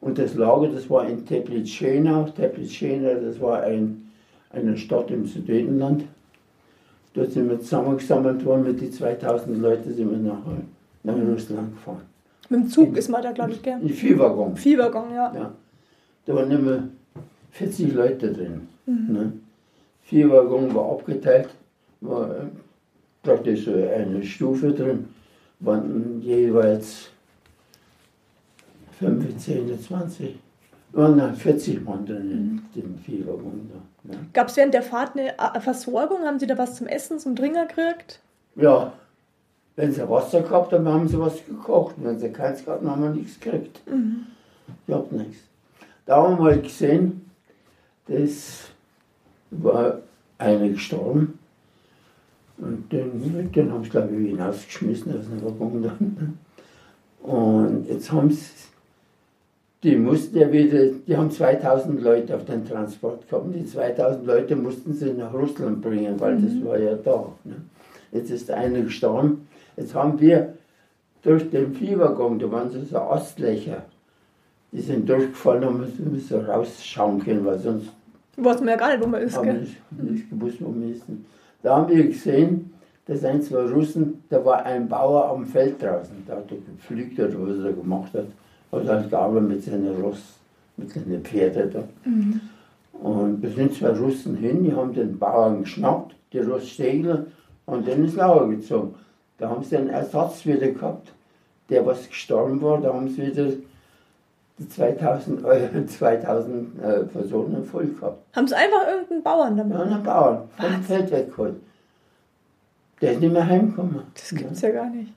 [0.00, 2.24] Und das Lager, das war in Teplitschena.
[2.36, 4.10] Teplitschena, das war ein,
[4.50, 6.04] eine Stadt im Sudetenland.
[7.14, 10.40] Dort sind wir zusammengesammelt worden mit den 2000 Leuten, sind wir nach,
[11.04, 12.02] nach Russland gefahren.
[12.48, 13.78] Mit dem Zug ist man da, glaube ich, gell?
[13.80, 14.56] In Viehwaggon.
[14.56, 15.32] Fiebergang, ja.
[15.34, 15.52] Ja.
[16.26, 16.84] Da waren immer
[17.52, 18.68] 40 Leute drin.
[18.86, 19.32] Ne?
[20.02, 21.48] Vier Waggons war abgeteilt,
[22.02, 22.44] war äh,
[23.22, 25.08] praktisch so eine Stufe drin,
[25.60, 27.10] waren jeweils
[28.98, 30.36] 5, 10, 20,
[30.92, 32.30] waren dann 40 Mann drin
[32.74, 33.70] in den vier Waggons.
[34.04, 34.26] Da, ne?
[34.32, 36.22] Gab es während der Fahrt eine äh, Versorgung?
[36.22, 38.20] Haben Sie da was zum Essen, zum Trinken gekriegt?
[38.56, 38.92] Ja,
[39.76, 41.94] wenn sie Wasser gehabt haben, haben sie was gekocht.
[41.96, 43.80] Wenn sie keins gehabt haben, haben wir nichts gekriegt.
[44.86, 45.38] Ich hab nichts.
[46.04, 47.30] Da haben wir gesehen,
[48.06, 48.68] das
[49.50, 49.98] war
[50.38, 51.38] einer gestorben.
[52.62, 56.38] Und den, den haben sie, glaube ich, hinausgeschmissen aus dem Waggon dann.
[57.22, 58.46] Und jetzt haben sie,
[59.82, 63.46] die mussten ja wieder, die haben 2000 Leute auf den Transport gehabt.
[63.46, 67.32] Und die 2000 Leute mussten sie nach Russland bringen, weil das war ja da.
[67.42, 67.56] Ne?
[68.12, 69.48] Jetzt ist einer gestorben.
[69.76, 70.54] Jetzt haben wir
[71.22, 73.82] durch den Viehwaggon, da waren so, so Astlöcher,
[74.70, 77.88] die sind durchgefallen, haben wir müssen so rausschauen können, weil sonst
[78.36, 79.60] Weiß man ja gar nicht, wo man ist, haben gell?
[79.60, 81.26] nicht, nicht gewusst, wo wir sind.
[81.62, 82.72] Da haben wir gesehen,
[83.06, 87.18] da sind zwei Russen, da war ein Bauer am Feld draußen, da hat er gepflügt
[87.18, 88.26] oder was er gemacht hat,
[88.72, 90.38] hat halt gearbeitet mit seinen Ross,
[90.76, 91.84] mit seinen Pferden da.
[92.98, 97.26] Und da sind zwei Russen hin, die haben den Bauern geschnappt, die Rossstegel,
[97.66, 98.94] und den ins Lager gezogen.
[99.38, 101.12] Da haben sie einen Ersatz wieder gehabt,
[101.68, 103.48] der was gestorben war, da haben sie wieder
[104.58, 108.24] die 2000, äh, 2000 äh, Personen voll gehabt.
[108.34, 109.76] Haben Sie einfach irgendeinen Bauern damit?
[109.76, 110.82] Ja, einen Bauern vom?
[110.82, 111.56] Feld weggeholt.
[113.00, 114.02] Der ist nicht mehr heimgekommen.
[114.14, 115.12] Das gibt's ja gar nicht.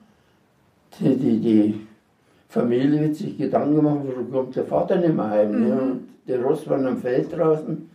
[0.98, 1.86] Die, die, die
[2.48, 5.68] Familie wird sich Gedanken machen, warum kommt der Vater nicht mehr heim.
[5.68, 5.80] Ne?
[5.80, 7.88] Und der Ross war am Feld draußen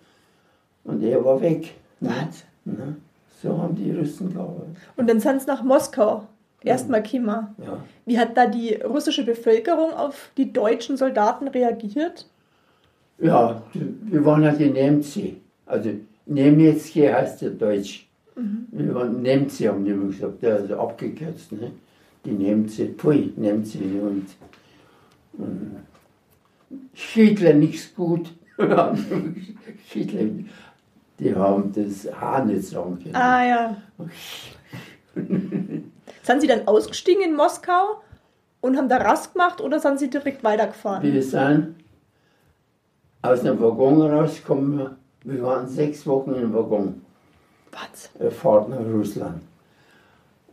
[0.83, 1.73] und er war weg.
[1.99, 2.09] Ne?
[2.09, 2.45] Was?
[2.63, 2.95] Ne?
[3.41, 4.77] So haben die Russen gearbeitet.
[4.95, 6.27] Und dann sind Sie nach Moskau.
[6.63, 7.47] Erstmal gekommen.
[7.57, 7.83] Ja.
[8.05, 12.27] Wie hat da die russische Bevölkerung auf die deutschen Soldaten reagiert?
[13.17, 15.37] Ja, wir waren halt in Nemzi.
[15.65, 15.91] Also
[16.25, 18.07] Nemetzki heißt ja Deutsch.
[18.71, 21.51] Wir waren Nemzi, haben die immer gesagt, also abgekürzt.
[21.51, 21.71] Ne?
[22.25, 24.25] Die Nemzi, pui, Nemzi und,
[25.33, 25.75] und
[26.93, 28.31] Schiedler nichts gut.
[29.87, 30.29] Schiedler,
[31.19, 33.15] die haben das Haar nicht sagen können.
[33.15, 33.77] Ah ja.
[36.23, 38.01] sind Sie dann ausgestiegen in Moskau
[38.61, 41.03] und haben da Rast gemacht oder sind Sie direkt weitergefahren?
[41.03, 41.75] Wir sind
[43.21, 44.97] aus dem Waggon rausgekommen.
[45.23, 47.01] Wir waren sechs Wochen im Waggon.
[47.71, 48.09] Was?
[48.19, 49.41] äh, Fahrt nach Russland.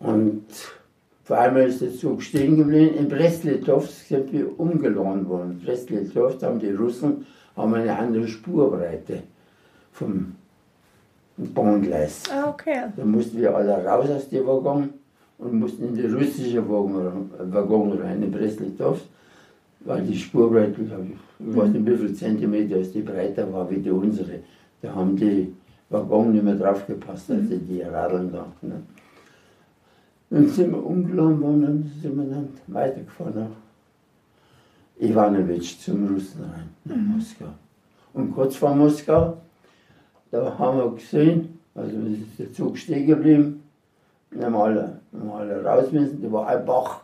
[0.00, 0.44] Und
[1.24, 2.96] vor allem ist der Zug stehen geblieben.
[2.96, 5.61] In Brest-Litovsk sind wir umgeladen worden.
[5.64, 7.26] Brest-Litovsk haben die Russen
[7.57, 9.24] haben eine andere Spurbreite
[9.92, 10.37] vom
[11.37, 12.22] Bahngleis.
[12.33, 12.85] Ah, okay.
[12.96, 14.90] Da mussten wir alle raus aus dem Waggon
[15.38, 19.05] und mussten in die russische Waggon, Waggon rein, in Brest-Litovsk,
[19.81, 23.90] weil die Spurbreite, ich, weiß nicht wie viel Zentimeter ist die breiter war wie die
[23.90, 24.40] unsere.
[24.83, 25.55] Da haben die
[25.90, 28.46] Waggon nicht mehr drauf gepasst, also die Radeln da.
[28.62, 28.83] Ne?
[30.31, 33.51] Dann sind wir umgeladen worden und sind wir dann weitergefahren nach
[35.01, 37.46] Iwanowitsch zum Russen rein, nach Moskau.
[38.12, 39.38] Und kurz vor Moskau,
[40.31, 43.62] da haben wir gesehen, also ist der Zug stehen geblieben,
[45.12, 47.01] dann haben wir raus müssen, da war ein Bach.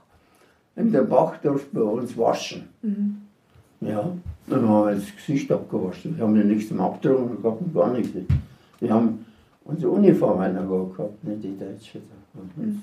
[0.77, 2.69] In dem Bach durften wir uns waschen.
[3.81, 4.11] Ja,
[4.47, 6.17] dann haben wir das Gesicht abgewaschen.
[6.17, 8.11] Wir haben ja nichts zum Abdrucken gehabt und gar nichts.
[8.81, 9.25] Wir haben
[9.65, 12.01] unsere Uniform einer gehabt, nicht die deutsche.
[12.35, 12.81] Und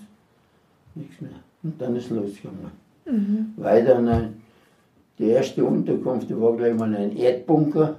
[0.95, 1.31] nichts, mehr.
[1.63, 2.71] Und dann ist losgegangen.
[3.57, 4.41] Weiter, nein.
[5.19, 7.97] Die erste Unterkunft, die war gleich mal ein Erdbunker.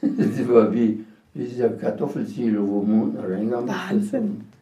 [0.00, 4.12] das war wie, wie dieser Kartoffelsilo, wo man unten reingegangen ist.
[4.12, 4.53] Wahnsinn.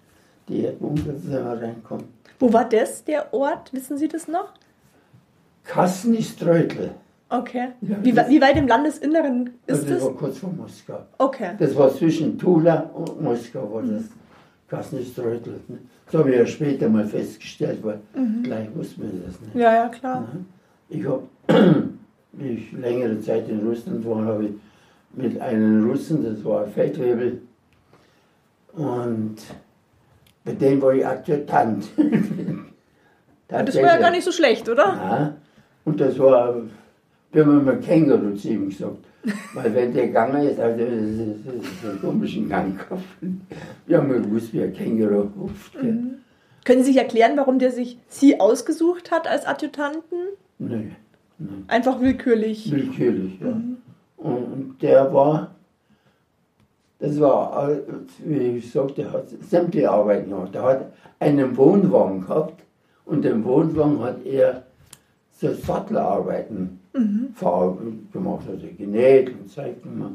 [0.49, 2.05] Die wir reinkommen.
[2.39, 3.73] Wo war das, der Ort?
[3.73, 4.53] Wissen Sie das noch?
[5.65, 6.91] Kassnistreutel.
[7.29, 7.69] Okay.
[7.81, 10.07] Ja, Wie, wie weit im Landesinneren Also ist das das?
[10.07, 10.99] war kurz vor Moskau.
[11.19, 11.53] Okay.
[11.59, 14.03] Das war zwischen Tula und Moskau, war das
[14.69, 15.61] Kassnistreutel.
[15.69, 15.79] Ne?
[16.07, 18.01] Das habe ich ja später mal festgestellt, weil
[18.43, 19.55] gleich wusste man das nicht.
[19.55, 20.29] Ja, ja, klar.
[20.91, 21.23] Ich habe,
[22.33, 24.53] wie ich längere Zeit in Russland war, habe ich
[25.15, 27.41] mit einem Russen, das war ein Feldwebel,
[28.75, 29.37] Und
[30.45, 31.85] bei dem war ich Adjutant.
[33.49, 34.83] Das war ja gar nicht so schlecht, oder?
[34.85, 35.35] Ja,
[35.85, 36.55] und das war,
[37.33, 39.05] wir haben immer Känguru zu ihm gesagt.
[39.53, 43.03] Weil wenn der gegangen ist, also das ist, das ist einen komischen Gang gehabt.
[43.87, 45.73] Wir haben gewusst, wie ein Känguru ruft.
[45.79, 45.99] gell.
[46.65, 50.19] Können Sie sich erklären, warum der sich Sie ausgesucht hat als Adjutanten?
[50.59, 50.93] Nee,
[51.69, 52.71] Einfach willkürlich.
[52.73, 53.61] willkürlich, ja.
[54.17, 55.55] Und, und der war,
[57.03, 57.81] das war, äh,
[58.25, 60.55] wie ich sagte, der hat sämtliche Arbeiten gemacht.
[60.55, 62.63] Der hat einen Wohnwagen gehabt
[63.05, 64.63] und den Wohnwagen hat er
[65.33, 66.79] so Sattelarbeiten
[67.35, 67.77] ver-
[68.13, 70.13] gemacht, also genäht und Zeug gemacht.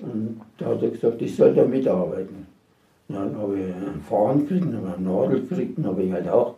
[0.00, 2.46] Und da hat er gesagt, ich soll da mitarbeiten.
[3.08, 6.12] Dann habe ich einen Faden gekriegt, dann habe ich eine Nadel gekriegt, dann habe ich
[6.12, 6.54] halt auch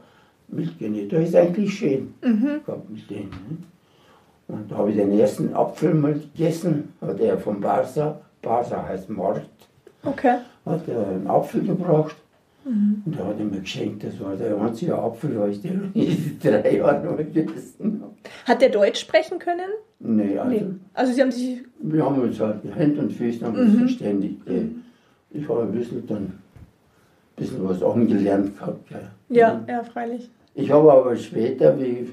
[0.49, 1.13] mitgenäht.
[1.13, 2.15] Das ist eigentlich schön
[2.65, 3.29] gehabt mit denen.
[3.31, 3.57] Ne?
[4.57, 9.09] Und da habe ich den ersten Apfel mal gegessen, hat er von Barsa, Barsa heißt
[9.11, 9.49] Markt,
[10.05, 10.37] Okay.
[10.67, 12.17] hat er einen Apfel gebracht.
[12.67, 16.77] Und er hat mir geschenkt, das war der einzige Apfel, was ich den in drei
[16.79, 18.15] Jahren noch gegessen habe.
[18.47, 19.69] Hat der Deutsch sprechen können?
[20.01, 20.67] Nee, also, Nee.
[20.95, 21.59] Also Sie haben sich.
[21.81, 24.47] wir haben uns halt mit Händen und Füßen haben uns verständigt.
[24.47, 24.71] gell.
[25.31, 26.39] Ich habe ein bisschen dann ein
[27.37, 28.89] bisschen was angelernt gehabt.
[28.89, 29.09] gell.
[29.29, 30.31] Ja, ja, freilich.
[30.55, 32.09] Ich habe aber später, wie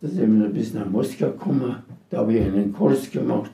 [0.00, 1.76] da sind wir ein bisschen nach Moskau gekommen,
[2.08, 3.50] da habe ich einen Kurs gemacht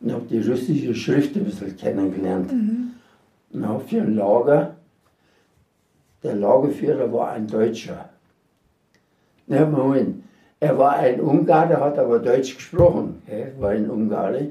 [0.00, 2.50] und habe die russische Schrift ein bisschen kennengelernt.
[3.52, 4.76] Und habe für ein Lager,
[6.22, 8.10] der Lagerführer war ein Deutscher.
[9.46, 10.24] Na, Moment,
[10.58, 14.48] er war ein Ungar, hat aber Deutsch gesprochen, er war ein Ungare.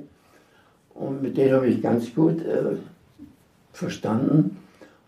[0.94, 2.78] Und mit dem habe ich ganz gut äh,
[3.74, 4.58] verstanden.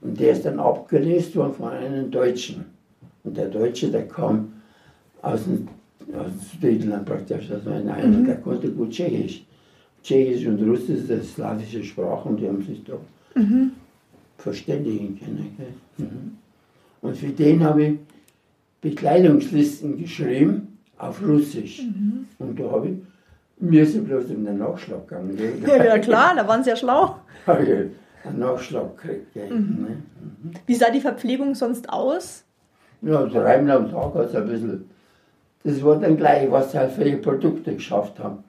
[0.01, 2.65] Und der ist dann abgelöst worden von einem Deutschen.
[3.23, 4.53] Und der Deutsche, der kam
[5.21, 5.67] aus dem,
[6.13, 9.46] aus dem Südland praktisch, also ein einer, der konnte gut Tschechisch.
[10.07, 12.93] Tschechisch und Russisch sind slawische Sprachen, die haben sich da
[14.37, 15.57] verständigen können.
[15.97, 16.37] Mhm.
[17.01, 17.99] Und für den habe ich
[18.79, 21.81] Bekleidungslisten geschrieben auf Russisch.
[22.39, 22.93] Und da habe ich,
[23.59, 25.37] mir ist ja bloß um den Nachschlag gegangen.
[25.67, 27.17] Ja, ja, klar, da waren Sie ja schlau.
[27.45, 29.35] habe ich einen Nachschlag gekriegt.
[29.35, 29.97] Ne?
[30.65, 32.45] Wie sah die Verpflegung sonst aus?
[33.01, 34.89] Ja, dreimal am Tag hat es ein bisschen.
[35.63, 38.43] Das war dann gleich, was sie halt für ihre Produkte geschafft haben.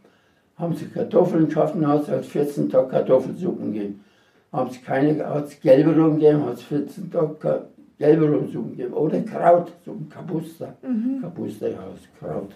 [0.58, 4.04] Haben sie Kartoffeln geschafft, dann hat es halt 14 Tage Kartoffelsuppen gegeben.
[4.52, 7.66] Haben sie keine, hat es gelbe Rum gegeben, hat es 14 Tage
[7.98, 8.94] gelbe Rumsuppen gegeben.
[8.94, 10.74] Oder Krautsuppen, Kapusta.
[11.20, 12.50] Kapusta, ja, das Kraut.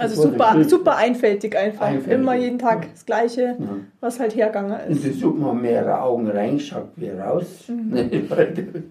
[0.00, 1.86] Also Das war super, super einfältig einfach.
[1.86, 2.12] Einfältig.
[2.20, 3.76] Immer jeden Tag das Gleiche, Ja.
[4.00, 5.02] was halt hergegangen ist.
[5.04, 7.64] die Suppen haben mehrere Augen reingeschaut wie raus.
[7.68, 8.84] Weil-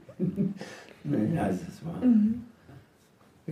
[1.04, 2.02] nee, also es war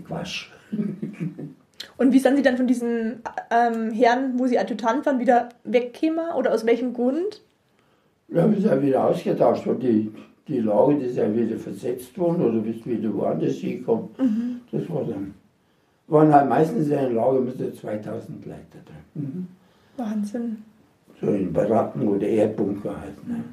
[0.03, 0.49] Quatsch.
[1.97, 6.33] Und wie sind Sie dann von diesen ähm, Herren, wo Sie Adjutant waren, wieder weggekommen?
[6.35, 7.41] Oder aus welchem Grund?
[8.27, 9.79] Ja, wir sind wieder ausgetauscht worden.
[9.79, 10.11] Die,
[10.47, 14.61] die Lage, die ist ja wieder versetzt worden oder bist wieder woanders hingekommen.
[14.71, 15.33] Das war dann.
[16.07, 18.95] Waren halt meistens in einer Lage mit so 2000 Leute drin.
[19.15, 19.47] Mhm.
[19.97, 20.63] Wahnsinn.
[21.19, 23.27] So in Baracken oder Erdbunker halt.
[23.27, 23.43] Ne?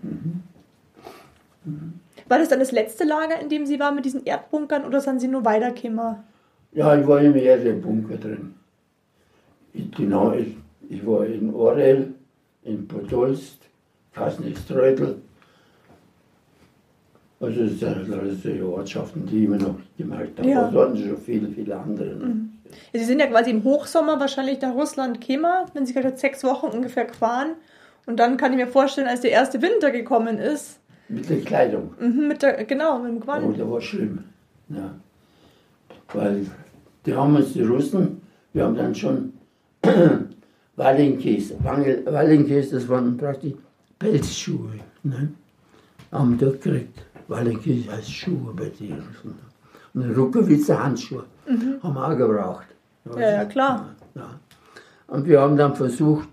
[2.29, 5.21] War das dann das letzte Lager, in dem Sie waren mit diesen Erdbunkern oder sind
[5.21, 6.17] Sie nur weitergekommen?
[6.73, 8.55] Ja, ich war in mehreren Bunker drin.
[9.75, 10.57] Ich, genau, ich,
[10.89, 12.15] ich war in Orel,
[12.65, 13.59] in Podolsk,
[14.13, 15.17] Kasnistreutel.
[17.41, 20.49] Also das sind alles die Ortschaften, die ich immer noch gemerkt habe.
[20.49, 20.63] Ja.
[20.69, 22.15] Aber sonst schon viele, viele andere.
[22.15, 22.49] Ne?
[22.93, 26.45] Ja, Sie sind ja quasi im Hochsommer wahrscheinlich nach Russland gekommen, wenn Sie gerade sechs
[26.45, 27.51] Wochen ungefähr gefahren.
[28.07, 31.95] Und dann kann ich mir vorstellen, als der erste Winter gekommen ist, Mit der Kleidung.
[32.01, 33.59] mhm, mit der, genau, mit dem Oh, Gewand.
[33.59, 34.25] der war schlimm.
[34.69, 34.95] Ja.
[36.13, 36.47] Weil
[37.05, 38.21] die haben uns, die Russen,
[38.53, 39.33] wir haben dann schon
[40.77, 41.57] Wallenkäse.
[41.63, 43.55] Wallenkäse, das waren praktisch
[43.99, 44.81] Pelzschuhe.
[45.03, 45.33] Ne?
[46.11, 47.05] Haben wir dort gekriegt.
[47.29, 49.35] Wallenkäse heißt Schuhe bei den Russen.
[49.95, 51.25] Und Ruckowitzer Handschuhe
[51.83, 52.67] haben wir auch gebraucht.
[53.05, 53.19] Mhm.
[53.19, 53.95] Ja, ja, klar.
[54.15, 54.31] Ja.
[55.09, 56.29] Und wir haben dann versucht,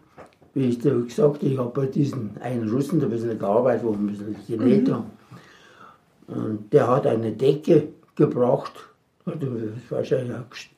[0.54, 3.86] wie ich dir gesagt habe, ich habe bei diesen einen Russen da ein bisschen gearbeitet,
[3.86, 5.04] wo wir ein bisschen genäht Mhm.
[6.28, 8.74] Und der hat eine Decke gebracht.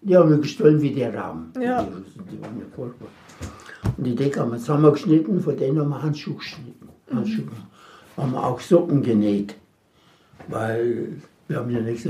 [0.02, 1.52] Die haben wir gestohlen wie der Rahmen.
[1.60, 1.84] Ja.
[1.84, 3.08] Die Russen, die waren ja furchtbar.
[3.98, 6.90] Und die Decke haben wir zusammengeschnitten, von denen haben wir Handschuhe geschnitten.
[7.10, 7.16] Mhm.
[7.16, 7.46] Handschuhe.
[8.18, 9.56] Haben wir auch Socken genäht.
[10.48, 12.08] Weil wir haben ja nichts.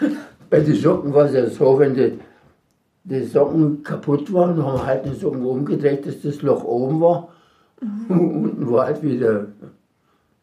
[0.50, 2.18] Bei den Socken war es ja so, wenn die,
[3.04, 7.28] die Socken kaputt waren, haben wir halt die Socken umgedreht, dass das Loch oben war.
[8.08, 9.46] Und unten war halt wieder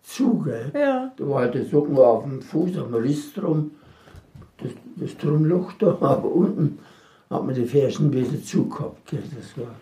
[0.04, 0.72] zu, gell?
[0.74, 1.12] Ja.
[1.16, 3.72] Da war halt der Socken auf dem Fuß, am Riss drum,
[4.62, 6.80] das, das Drumloch da, aber unten
[7.30, 9.10] hat man die Fersen wieder zugehabt.
[9.10, 9.24] Gell?
[9.36, 9.74] Das war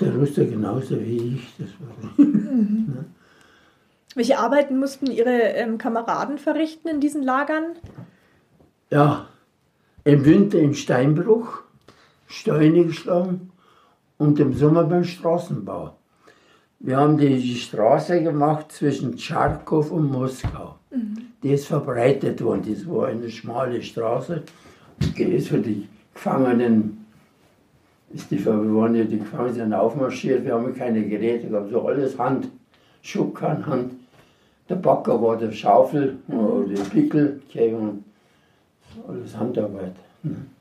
[0.00, 1.54] der Ruster genauso wie ich.
[1.58, 2.26] Das war,
[4.14, 7.76] Welche Arbeiten mussten Ihre ähm, Kameraden verrichten in diesen Lagern?
[8.90, 9.26] Ja,
[10.04, 11.62] im Winter im Steinbruch,
[12.26, 13.50] Steine geschlagen
[14.16, 15.96] und im Sommer beim Straßenbau.
[16.78, 20.76] Wir haben die, Straße gemacht zwischen Tscharkow und Moskau.
[20.92, 22.62] Die ist verbreitet worden.
[22.68, 24.42] Das war eine schmale Straße.
[25.16, 27.06] Die ist für die Gefangenen,
[28.12, 31.86] ist die, wir waren ja die Gefangenen sind aufmarschiert, wir haben keine Geräte gehabt, so
[31.86, 32.48] alles Hand,
[33.02, 33.92] Schubkarren, Hand.
[34.68, 38.04] Der Backer war der Schaufel, oder der Pickel, und
[39.06, 39.94] alles Handarbeit.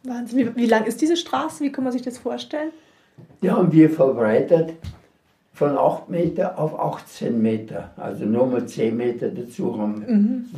[0.03, 0.39] Wahnsinn.
[0.39, 1.63] Wie, wie lang ist diese Straße?
[1.63, 2.71] Wie kann man sich das vorstellen?
[3.41, 4.73] Die haben wir verbreitert
[5.56, 7.89] von 8 Meter auf 18 Meter.
[7.95, 10.08] Also nochmal 10 Meter dazu haben wir.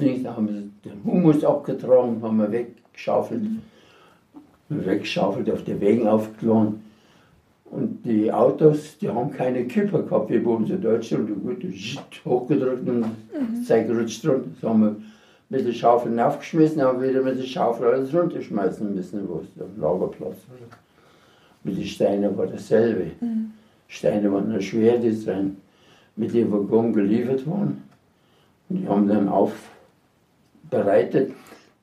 [0.02, 3.43] Links haben wir den Humus abgetragen, haben wir weggeschaufelt.
[4.70, 6.82] Weggeschaufelt, auf den Wegen aufgeladen.
[7.70, 11.30] Und die Autos, die haben keine Kipper gehabt, wie bei uns in Deutschland.
[11.30, 11.64] Und gut,
[12.26, 13.06] hochgedrückt und
[13.66, 14.48] Zeug rutscht runter.
[14.60, 14.95] Das haben wir
[15.50, 19.80] mit der Schaufel aufgeschmissen, haben wieder mit der Schaufel alles runterschmeißen müssen, wo es am
[19.80, 20.78] Lagerplatz war.
[21.64, 23.12] Mit den Steinen war dasselbe.
[23.88, 25.57] Steine waren nur schwer, die sind
[26.15, 27.83] mit dem Waggon geliefert worden.
[28.69, 31.31] Und die haben dann aufbereitet.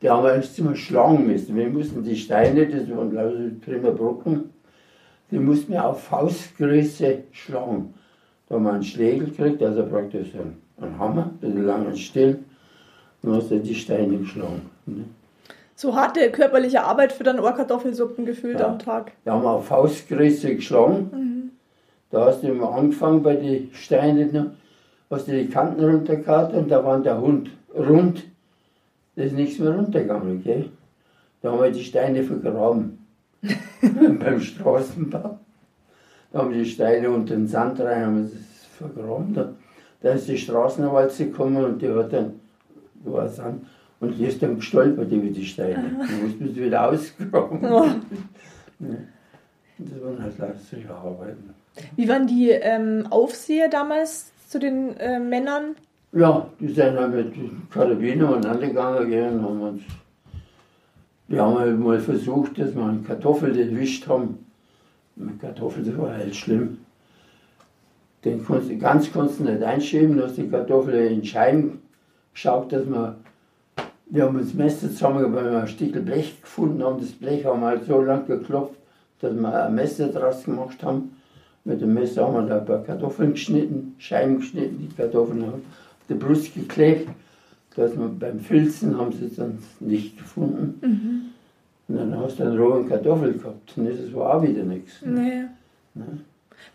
[0.03, 1.57] Die haben wir erst mal schlagen müssen.
[1.57, 4.51] Wir mussten die Steine, das waren glaube ich prima Brocken,
[5.31, 7.95] die mussten wir auf Faustgröße schlagen.
[8.49, 12.41] Da haben wir einen Schlägel gekriegt, also praktisch einen, Hammer, einen langen Still.
[13.23, 14.61] Und dann hast du die Steine geschlagen.
[14.85, 15.05] ne?
[15.77, 18.69] So harte körperliche Arbeit für dann Ohrkartoffelsuppen gefühlt Ja.
[18.69, 19.11] am Tag.
[19.25, 21.11] Da haben wir auf Faustgröße geschlagen.
[22.15, 24.47] Da hast du immer angefangen bei den Steinen, noch,
[25.11, 28.23] hast du die Kanten runtergehauen und da war der Hund rund.
[29.17, 30.71] Da ist nichts mehr runtergegangen, gell?
[31.43, 33.05] Da haben wir die Steine vergraben.
[33.83, 35.41] Beim Straßenbau.
[36.31, 39.35] Da haben wir die Steine unter den Sand rein, haben das vergraben.
[39.35, 39.53] Da,
[40.01, 42.39] da ist die Straßenwalze gekommen und die hat dann,
[43.05, 43.67] da war Sand,
[43.99, 46.07] und die ist dann gestolpert über die Steine.
[46.09, 47.61] Die mussten sie wieder ausgraben.
[49.79, 51.64] Das waren halt leider solche Arbeiten.
[51.97, 55.77] Wie waren die ähm, Aufseher damals zu den äh, Männern?
[56.13, 57.35] Ja, die sind halt mit
[57.71, 59.83] Karabiner angegangen gehen, haben uns.
[61.27, 64.47] Wir haben halt mal versucht, dass wir eine Kartoffel erwischt haben.
[65.17, 66.79] Mit Kartoffel, das war halt schlimm.
[68.25, 71.83] Den konntest du ganz konntest du nicht einschieben, du hast die Kartoffel in Scheiben
[72.33, 73.17] geschaut, dass wir.
[74.07, 77.01] Wir haben uns Messer zusammengebracht, wir ein Stück Blech gefunden haben.
[77.01, 78.79] Das Blech haben wir halt so lang geklopft,
[79.21, 81.17] dass wir ein Messer draus gemacht haben.
[81.65, 85.55] Mit dem Messer haben wir da ein paar Kartoffeln geschnitten, Scheiben geschnitten, die Kartoffeln haben
[85.55, 87.09] auf der Brust geklebt.
[87.77, 91.33] Dass wir beim Filzen haben sie es dann nicht gefunden.
[91.89, 93.73] Und dann hast du einen rohen Kartoffel gehabt.
[93.77, 94.93] Und das war auch wieder nichts.
[95.05, 95.45] Nee.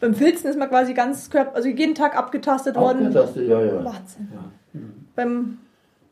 [0.01, 3.07] Beim Filzen ist man quasi ganz körper, also jeden Tag abgetastet worden.
[3.07, 3.85] Abgetastet, ja, ja.
[3.85, 4.27] Wahnsinn.
[4.33, 4.79] ja.
[5.15, 5.57] Beim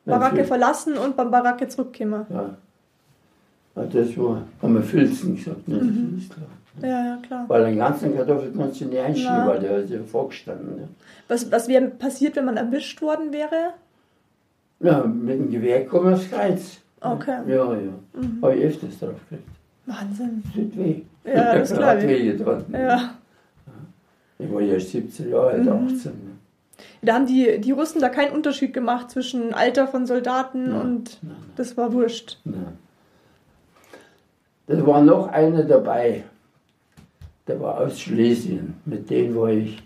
[0.06, 2.26] Beim Baracke verlassen und beim Baracke zurückkommen.
[2.30, 2.56] ja.
[3.78, 5.78] Ja, das war, haben wir Filzen gesagt, ne?
[5.78, 6.48] das ist klar.
[6.82, 7.46] Ja, ja, klar.
[7.48, 9.48] Weil den ganzen Kartoffel kannst du nicht einschieben, Na.
[9.48, 10.76] weil der ist ja vorgestanden.
[10.76, 10.88] Ne?
[11.28, 13.74] Was, was wäre passiert, wenn man erwischt worden wäre?
[14.80, 16.78] Ja, mit dem Gewehr kommen aufs Kreuz.
[17.02, 17.40] Okay.
[17.48, 17.80] Ja, ja.
[18.42, 19.48] Habe ich öfters drauf gekriegt.
[19.88, 20.44] Wahnsinn.
[20.54, 21.02] Tut weh.
[21.26, 22.10] Ja, das glaub Hat ich.
[22.10, 22.66] weh getan.
[22.72, 23.14] Ja.
[24.40, 26.12] Ich war ja erst 17 Jahre alt, 18.
[26.12, 26.12] ne?
[27.02, 31.18] Da haben die, die Russen da keinen Unterschied gemacht zwischen Alter von Soldaten Nein, und
[31.24, 32.38] nein, das war wurscht.
[32.44, 32.78] Nein.
[34.68, 36.24] Das war noch einer dabei.
[37.47, 38.76] Der war aus Schlesien.
[38.86, 39.82] Mit dem war ich.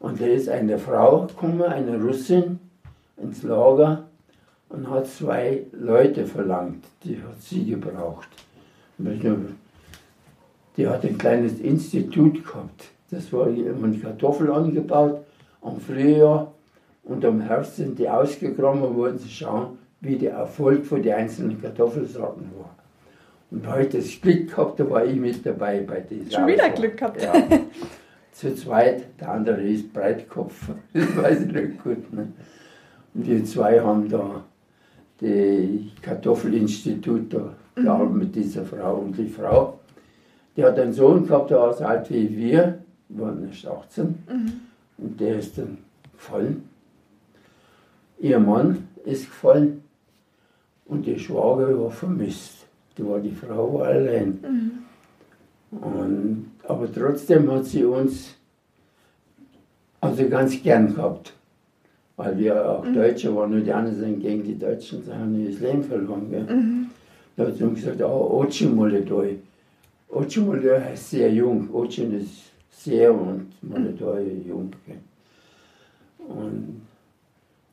[0.00, 2.60] Und da ist eine Frau gekommen, eine Russin,
[3.16, 4.04] ins Lager
[4.68, 6.84] und hat zwei Leute verlangt.
[7.04, 8.28] Die hat sie gebraucht.
[10.76, 12.84] Die hat ein kleines Institut gehabt.
[13.10, 15.24] Das war die Kartoffel angebaut
[15.62, 16.52] am Frühjahr
[17.04, 21.14] und am Herbst sind die ausgegraben und wollten sie schauen, wie der Erfolg von den
[21.14, 22.74] einzelnen Kartoffelsorten war.
[23.50, 26.74] Und heute das Glück gehabt, da war ich mit dabei bei dieser Schon wieder Auswahl.
[26.74, 27.22] Glück gehabt.
[27.22, 27.34] Ja.
[28.32, 32.12] Zu zweit, der andere ist Breitkopf, das weiß ich nicht gut.
[32.12, 32.32] Ne?
[33.14, 34.44] Und wir zwei haben da
[35.20, 38.96] die Kartoffelinstitut da gearbeitet mit dieser Frau.
[38.96, 39.78] Und die Frau,
[40.56, 42.78] die hat einen Sohn gehabt, der war so alt wie wir,
[43.10, 44.18] waren erst 18.
[44.98, 45.78] Und der ist dann
[46.12, 46.68] gefallen.
[48.18, 49.82] Ihr Mann ist gefallen
[50.86, 52.63] und die Schwager war vermisst.
[52.96, 54.84] Die war die Frau allein.
[55.70, 58.34] Und, aber trotzdem hat sie uns
[60.00, 61.32] also ganz gern gehabt.
[62.16, 65.50] Weil wir auch Deutsche waren und die anderen sind gegen die Deutschen, sie haben ihr
[65.50, 66.30] das Leben verloren.
[66.30, 66.46] Gell?
[67.36, 69.38] Da hat sie uns gesagt, oh, Otschen Moledoi.
[70.08, 71.68] Otschen Moledoi heißt sehr jung.
[71.74, 74.70] Otschen ist sehr und Moledoi jung.
[74.86, 74.98] Gell?
[76.28, 76.82] Und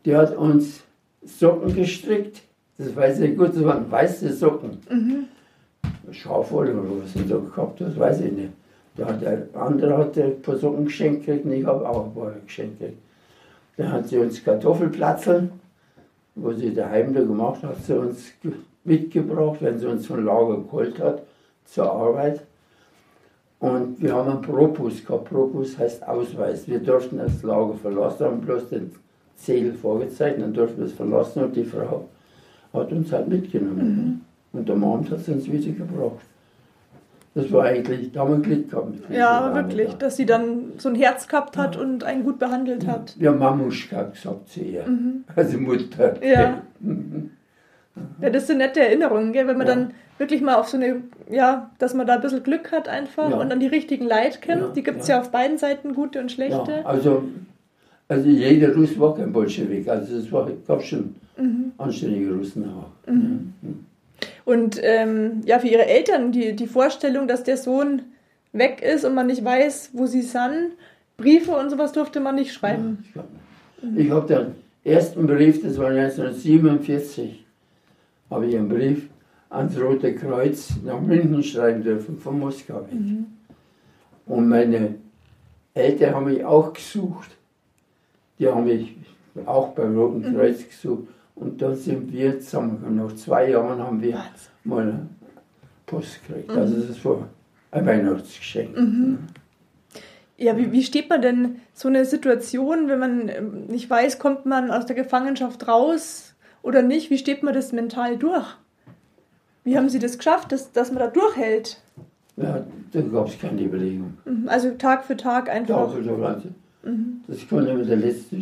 [0.04, 0.82] die hat uns
[1.24, 2.42] Socken gestrickt.
[2.84, 4.78] Das weiß ich gut, das waren weiße Socken.
[4.90, 5.26] Mhm.
[6.12, 8.50] Schafwolle oder was sie da gehabt hat, das weiß ich nicht.
[8.98, 12.14] Da hat der andere hat ein paar Socken geschenkt gekriegt und ich habe auch ein
[12.14, 12.98] paar geschenkt gekriegt.
[13.78, 15.52] Dann hat sie uns Kartoffelplatzeln,
[16.36, 18.52] was sie daheim da gemacht hat, sie uns ge-
[18.84, 21.22] mitgebracht, wenn sie uns vom Lager geholt hat,
[21.66, 22.42] zur Arbeit.
[23.60, 25.26] Und wir haben einen Propus gehabt.
[25.30, 26.68] Propus heißt Ausweis.
[26.68, 28.92] Wir durften das Lager verlassen, haben bloß den
[29.38, 32.06] Zettel vorgezeigt, dann durften wir es verlassen und die Frau
[32.74, 34.22] hat uns halt mitgenommen.
[34.54, 36.26] Und am Abend hat sie uns wieder gebracht.
[37.34, 38.94] Das war eigentlich, da haben wir Glück gehabt.
[39.10, 39.98] Ja, wirklich, da.
[40.00, 43.16] dass sie dann so ein Herz gehabt hat und einen gut behandelt hat.
[43.24, 44.84] Haben Mamuschka gesagt zu ihr.
[45.36, 46.16] Also Mutter.
[46.22, 46.28] Mhm.
[46.28, 46.62] Ja.
[48.22, 49.48] Ja, das sind nette Erinnerungen, gell?
[49.48, 49.76] wenn man Ja.
[49.76, 53.30] dann wirklich mal auf so eine, ja, dass man da ein bisschen Glück hat einfach
[53.30, 53.36] Ja.
[53.36, 54.62] und dann die richtigen Leute kennt.
[54.62, 55.16] Ja, Die gibt es ja.
[55.16, 55.22] ja.
[55.22, 56.86] auf beiden Seiten, gute und Ja, schlechte.
[56.86, 57.24] also,
[58.12, 59.88] also jeder Russ war kein Bolschewik.
[59.88, 61.72] Also es war, gab schon Mhm.
[61.78, 62.92] anständige Russen auch.
[64.46, 68.02] Und ähm, ja, für ihre Eltern die, die Vorstellung, dass der Sohn
[68.54, 70.72] weg ist und man nicht weiß, wo sie sind,
[71.18, 73.04] Briefe und sowas durfte man nicht schreiben.
[73.10, 73.28] Ich hab-
[73.98, 77.46] Ich habe den ersten Brief, das war 1947,
[78.30, 79.08] habe ich einen Brief
[79.50, 83.00] ans Rote Kreuz nach München schreiben dürfen, von Moskau weg.
[84.26, 84.96] Und meine
[85.74, 87.32] Eltern haben mich auch gesucht.
[88.42, 88.96] Die haben mich
[89.46, 91.04] auch beim Roten Kreuz gesucht.
[91.36, 92.96] Und da sind wir zusammengekommen.
[92.96, 94.20] Nach zwei Jahren haben wir
[94.64, 95.06] mal
[95.86, 96.50] Post gekriegt.
[96.50, 97.30] Also das war
[97.70, 98.76] ein Weihnachtsgeschenk.
[100.38, 104.48] Ja, wie, wie steht man denn so eine Situation, wenn man ähm, nicht weiß, kommt
[104.48, 106.34] man aus der Gefangenschaft raus
[106.64, 107.12] oder nicht?
[107.12, 108.48] Wie steht man das mental durch?
[109.64, 111.80] Wie haben Sie das geschafft, dass, dass man da durchhält?
[112.38, 114.18] Ja, da gab es keine Überlegung.
[114.26, 115.94] Mhm, Also Tag für Tag einfach.
[115.94, 116.50] also,
[116.84, 118.38] also, das konnte immer der letzte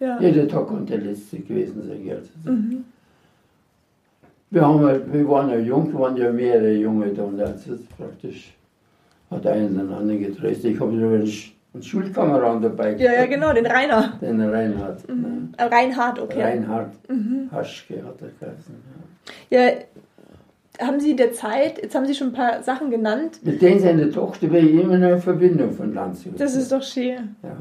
[0.00, 0.20] Ja.
[0.20, 2.04] Jeder Tag konnte der letzte gewesen sein.
[2.04, 2.22] gell.
[4.50, 7.88] Wir, haben, halt- wir waren ja jung, waren ja mehrere Junge da und das ist
[7.96, 8.52] praktisch
[9.30, 10.72] hat einer den anderen getröstet.
[10.74, 14.12] Ich habe sogar einen, Sch- einen Schulkameraden dabei Ja, ja, genau, den Rainer.
[14.20, 15.08] Den Reinhard.
[15.08, 15.48] ne?
[15.56, 16.42] Äh, Reinhard, okay.
[16.42, 17.48] Reinhard Mhm.
[17.50, 18.74] Haschke hat er geheißen.
[19.50, 19.68] Ja,
[20.80, 23.40] haben Sie in der Zeit, jetzt haben Sie schon ein paar Sachen genannt.
[23.42, 26.38] Mit denen seine Tochter ich immer in Verbindung von Landshut.
[26.38, 27.36] das ist doch schön.
[27.42, 27.56] ja.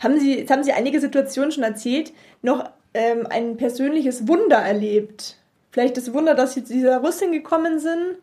[0.00, 2.12] Haben Sie, jetzt haben Sie einige Situationen schon erzählt,
[2.42, 5.36] noch ähm, ein persönliches Wunder erlebt.
[5.70, 8.18] Vielleicht das Wunder, dass Sie zu dieser Russin gekommen sind,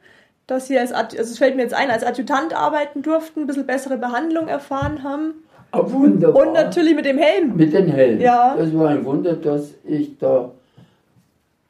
[0.48, 3.68] dass Sie als, also es fällt mir jetzt ein, als Adjutant arbeiten durften, ein bisschen
[3.68, 5.34] bessere Behandlung erfahren haben.
[5.72, 6.48] Aber wunderbar.
[6.48, 7.56] Und natürlich mit dem Helm.
[7.56, 8.22] Mit den Helmen.
[8.22, 8.56] Ja.
[8.58, 10.52] Das war ein Wunder, dass ich da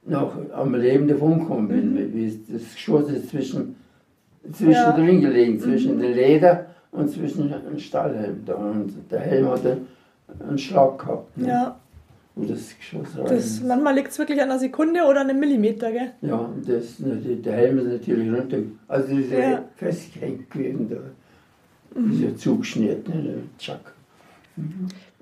[0.05, 1.93] noch am Leben davongekommen bin.
[1.93, 2.13] Mhm.
[2.13, 3.75] Wie Das Geschoss ist zwischen,
[4.51, 6.01] zwischendrin gelegen, zwischen Mhm.
[6.01, 8.55] dem Leder und zwischen dem Stahlhelm da.
[8.55, 9.77] Und der Helm hatte
[10.47, 11.37] einen Schlag gehabt.
[11.37, 11.47] Ne?
[11.47, 11.79] Ja,
[12.35, 13.65] Wo das Geschoss rein das, ist.
[13.65, 16.11] manchmal liegt es wirklich an einer Sekunde oder einem Millimeter, gell?
[16.21, 18.57] Ja, das, der Helm ist natürlich runter.
[18.87, 19.49] Also diese Ja.
[19.59, 19.63] Mhm.
[19.75, 20.97] festgehängt gewesen da.
[22.09, 23.33] Ist ja zugeschnitten, ne?
[23.59, 23.93] Tschack.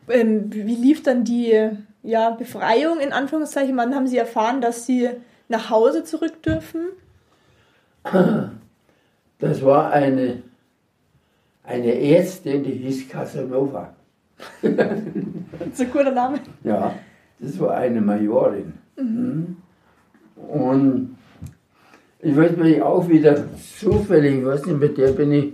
[0.08, 1.52] Ähm, wie wie lief dann die
[2.04, 3.76] ja, Befreiung in Anführungszeichen?
[3.78, 5.10] Wann haben Sie erfahren, dass Sie
[5.48, 6.90] nach Hause zurück dürfen?
[9.40, 10.44] Das war eine,
[11.64, 13.94] eine Ärztin, die hieß Casanova.
[14.62, 16.40] Ist ein guter Name.
[16.64, 16.94] Ja,
[17.40, 18.74] das war eine Majorin.
[18.96, 19.58] Mhm.
[20.36, 21.18] Und
[22.20, 23.46] ich weiß mich auch wieder
[23.80, 25.54] zufällig, ich weiß nicht, mit der bin ich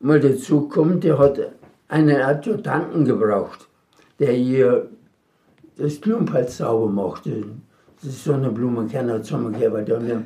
[0.00, 1.38] mal dazu gekommen, der hat
[1.88, 3.68] einen Adjutanten gebraucht,
[4.18, 4.88] der hier
[5.82, 7.24] das Blumenpalz sauber macht.
[8.02, 10.22] Das Sonnenblumenkerne hat zusammengehört, weil die haben ja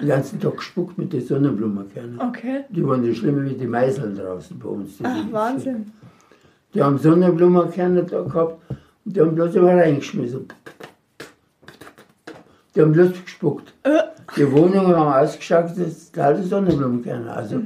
[0.00, 2.20] den ganzen Tag gespuckt mit den Sonnenblumenkernen.
[2.20, 2.64] Okay.
[2.70, 4.98] Die waren so schlimmer wie die Meißeln draußen bei uns.
[4.98, 5.92] Die- Ach, Wahnsinn.
[6.74, 8.58] die haben Sonnenblumenkerne da gehabt
[9.04, 10.46] und die haben bloß immer reingeschmissen.
[12.74, 13.72] Die haben bloß gespuckt.
[13.82, 13.90] Äh,
[14.36, 17.32] Die Wohnungen haben ausgeschaut, das ist alte Sonnenblumenkerne.
[17.32, 17.60] Also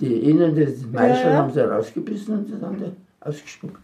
[0.00, 1.36] die innen des Meischel Ja, ja.
[1.38, 3.80] haben sie rausgebissen und das haben sie ausgespuckt.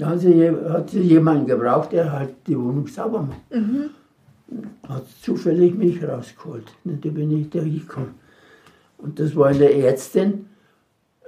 [0.00, 3.42] Da haben sie, hat sie jemanden gebraucht, der halt die Wohnung sauber macht.
[4.88, 6.72] Hat zufällig mich rausgeholt.
[6.86, 8.14] Und da bin ich da hingekommen.
[8.96, 10.46] Und das war eine Ärztin,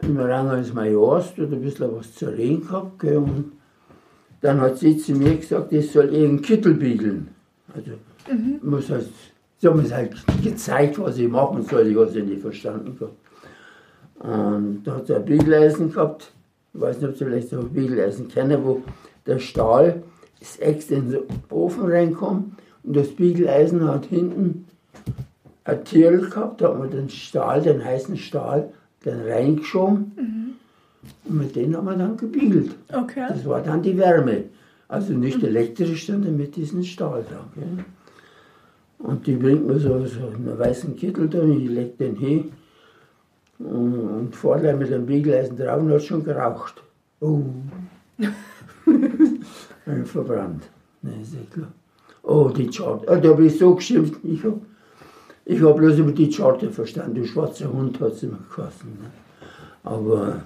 [0.00, 2.98] im Rang eines Majors, die hat ein bisschen was zu reden gehabt.
[2.98, 3.52] Gell, und
[4.40, 7.28] dann hat sie zu mir gesagt, ich soll ihren Kittel biegeln.
[7.74, 7.90] Also,
[8.62, 9.10] muss halt,
[9.58, 11.88] sie haben mir halt gezeigt, was ich machen soll.
[11.88, 13.16] Ich habe ja nicht verstanden gehabt.
[14.20, 16.32] Und da hat sie ein Biegeleisen gehabt.
[16.74, 18.82] Ich weiß nicht, ob Sie vielleicht so ein Biegeleisen kennen, wo
[19.26, 20.02] der Stahl
[20.40, 21.20] ist extra in den
[21.50, 24.66] Ofen reinkommt und das Biegeleisen hat hinten
[25.64, 28.72] ein Tierl gehabt, da hat man den Stahl, den heißen Stahl,
[29.04, 30.56] dann reingeschoben
[31.24, 32.74] und mit dem haben wir dann gebiegelt.
[32.92, 33.26] okay.
[33.28, 34.44] Das war dann die Wärme.
[34.88, 37.44] Also nicht elektrisch, sondern mit diesem Stahl da.
[37.54, 37.84] Gell?
[38.98, 42.52] Und die bringt mir so, so einen weißen Kittel da, ich leg den hin
[43.64, 46.82] und, und vorne mit dem Biegeleisen drauf und hat schon geraucht.
[47.20, 47.42] Oh.
[49.86, 50.64] Ein verbrannt.
[51.02, 51.72] Ne, ist ja klar.
[52.22, 53.06] Oh, die Charte.
[53.08, 54.20] Oh, da habe ich so geschimpft.
[54.22, 54.60] Ich habe
[55.44, 57.16] ich hab bloß über die Charte verstanden.
[57.16, 58.90] Du schwarzer Hund hat sie mir geheißen.
[58.90, 59.10] Ne?
[59.82, 60.42] Aber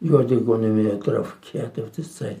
[0.00, 2.38] ich hatte gar nicht mehr drauf gehört, auf das Zeug.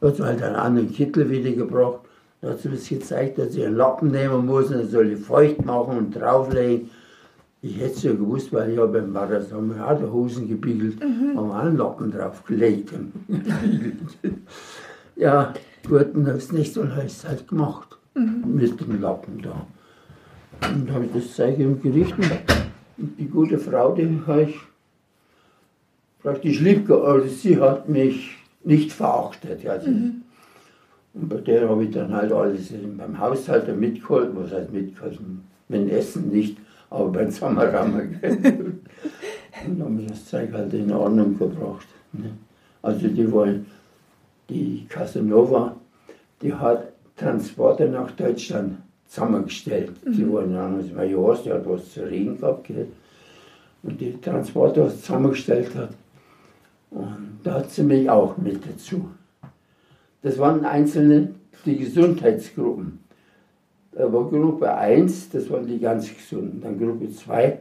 [0.00, 2.00] Da hat sie halt einen anderen Kittel wieder gebracht.
[2.42, 5.20] Da hat sie mir gezeigt, dass ich einen Lappen nehmen muss und dann soll ich
[5.20, 6.90] feucht machen und drauflegen.
[7.64, 11.00] Ich hätte es ja gewusst, weil ich habe beim Marathon haben auch die Hosen gebiegelt,
[11.00, 12.92] haben wir auch einen Lappen draufgelegt.
[12.92, 13.98] und gebiegelt.
[15.14, 15.54] ja,
[15.88, 17.96] gut, und das nächste Mal habe ich halt gemacht.
[18.14, 19.66] Mit dem Lappen da.
[20.68, 22.30] Und habe ich das Zeug im Gericht und
[23.18, 24.56] die gute Frau, die habe ich
[26.22, 27.04] praktisch lieb gehabt.
[27.04, 29.66] Also sie hat mich nicht verachtet.
[29.66, 29.88] Also.
[29.88, 34.30] Und bei der habe ich dann halt alles beim Haushalt mitgeholt.
[34.34, 35.18] Was heißt mitgeholt?
[35.68, 36.58] Mit dem Essen nicht,
[36.92, 37.28] aber beim.
[39.64, 41.86] Und dann haben wir das Zeug halt in Ordnung gebracht.
[42.12, 42.32] Ne?
[42.82, 43.66] Also die wollen,
[44.48, 45.76] die Casanova,
[46.40, 49.92] die hat Transporte nach Deutschland zusammengestellt.
[50.04, 52.64] Die waren dann aus Majors, die hat was zu reden gehabt.
[52.66, 52.88] Gell?
[53.82, 55.90] Und die Transporte, was zusammengestellt hat,
[56.90, 59.08] und da hat sie mich auch mit dazu.
[60.22, 61.34] Das waren einzelne,
[61.64, 62.98] die Gesundheitsgruppen.
[63.94, 66.60] Da war Gruppe 1, das waren die ganz Gesunden.
[66.62, 67.58] Dann Gruppe 2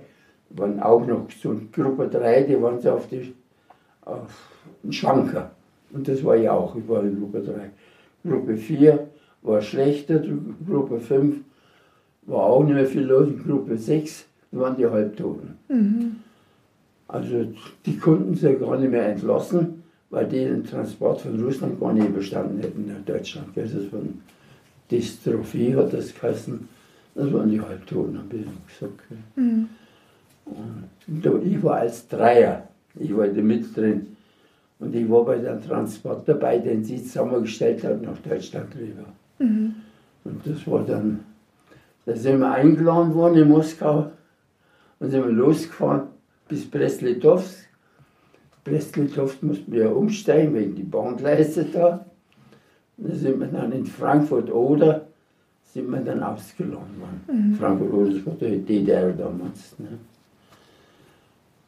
[0.52, 1.74] waren auch noch gesund.
[1.74, 3.34] Gruppe 3, die waren so auf, die,
[4.06, 4.50] auf
[4.82, 5.52] den Schwanker.
[5.92, 8.30] Und das war ich auch, ich war in Gruppe 3.
[8.30, 9.08] Gruppe 4
[9.42, 10.24] war schlechter,
[10.68, 11.38] Gruppe 5
[12.24, 13.28] war auch nicht mehr viel los.
[13.28, 15.58] Und Gruppe 6 waren die Halbtoten.
[17.08, 17.46] Also
[17.86, 22.08] die konnten sie gar nicht mehr entlassen, weil die den Transport von Russland gar nicht
[22.08, 23.48] überstanden hätten nach Deutschland.
[23.56, 24.22] Das waren
[24.92, 26.68] Dystrophie hat das geheißen.
[27.16, 29.00] Das waren die Halbtoten, habe ich gesagt.
[29.10, 29.18] gell.
[31.08, 34.08] Und da- ich war als Dreier, ich war da mit drin.
[34.80, 39.06] Und ich war bei dem Transport dabei, den sie zusammengestellt hat nach Deutschland rüber.
[40.24, 41.20] Und das war dann,
[42.06, 44.12] da sind wir eingeladen worden in Moskau
[45.00, 46.04] und sind wir losgefahren
[46.48, 47.68] bis Brest-Litovsk.
[48.64, 52.06] Brest-Litovsk mussten wir ja umsteigen wegen die Bahngleise da.
[53.04, 55.08] Da sind wir dann in Frankfurt-Oder,
[55.74, 57.56] sind wir dann ausgeladen worden.
[57.60, 59.74] Frankfurt-Oder, das war die DDR damals.
[59.80, 59.88] Ne?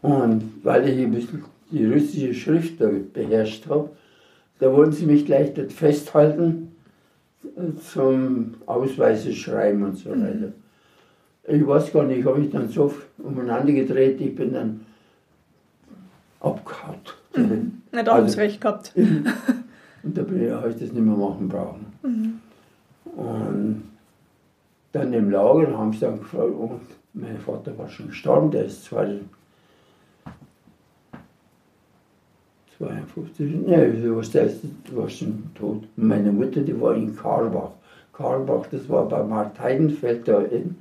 [0.03, 2.73] Und weil ich ein bisschen die russische Schrift
[3.13, 3.89] beherrscht habe,
[4.59, 6.75] da wollten sie mich gleich dort festhalten
[7.43, 10.51] äh, zum Ausweise schreiben und so weiter.
[11.47, 14.85] Ich weiß gar nicht, ich habe mich dann so umeinander gedreht, ich bin dann
[16.39, 16.99] abgehauen.
[17.91, 18.93] Na, da haben Also- sie recht gehabt.
[20.03, 22.41] Und da bin ich, habe ich das nicht mehr machen brauchen.
[23.15, 23.83] Und
[24.91, 26.81] dann im Lager haben sie dann gefragt, und
[27.13, 29.07] mein Vater war schon gestorben, der ist zwar
[32.77, 34.61] 52, ne, sowas, der ist,
[34.93, 35.83] war schon tot.
[35.95, 37.71] Und meine Mutter, die war in Karlbach.
[38.11, 40.75] Karlbach, das war bei Marteidenfeld da in,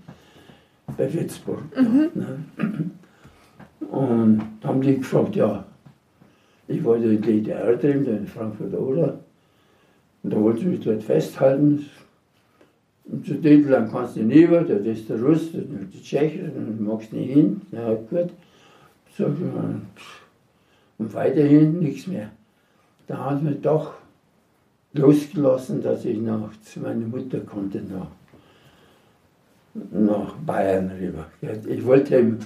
[0.97, 1.63] bei Würzburg.
[1.75, 2.91] Da, ne?
[3.91, 5.65] Und haben die gefragt, ja,
[6.69, 9.19] ich war in der DDR da in Frankfurt oder.
[10.23, 11.87] Und da wollten sie mich dort festhalten.
[13.05, 16.03] Und zu denen lang kannst du nicht mehr, das ist der Russ, das ist die
[16.03, 17.61] Tschechen, dann magst du nicht hin.
[17.73, 18.31] Ja, gut.
[19.17, 20.03] Sag ich,
[20.99, 22.31] und weiterhin nichts mehr.
[23.09, 23.95] Da hat mich doch
[24.93, 28.07] losgelassen, dass ich nach, zu meiner Mutter konnte, nach,
[29.91, 31.27] nach Bayern rüber.
[31.67, 32.39] Ich wollte im,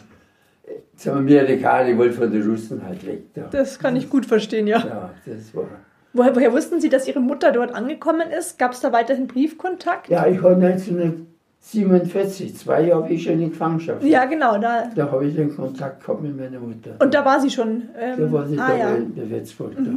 [0.97, 3.23] zum Amerikaner, ich wollte von den Russen halt weg.
[3.35, 3.49] Da.
[3.51, 4.79] Das kann ich gut verstehen, ja.
[4.79, 5.65] Ja, das war.
[6.13, 8.59] Woher, woher wussten Sie, dass Ihre Mutter dort angekommen ist?
[8.59, 10.09] Gab es da weiterhin Briefkontakt?
[10.09, 14.01] Ja, ich habe 1947, zwei Jahre ich schon in Gefangenschaft.
[14.01, 14.09] war.
[14.09, 14.57] Ja, genau.
[14.59, 16.97] Da, Da habe ich den Kontakt gehabt mit meiner Mutter.
[16.99, 17.83] und da war sie schon.
[17.99, 18.95] Ähm, da war sie ah, da ja.
[18.95, 19.73] in der Würzburg.
[19.77, 19.91] Da.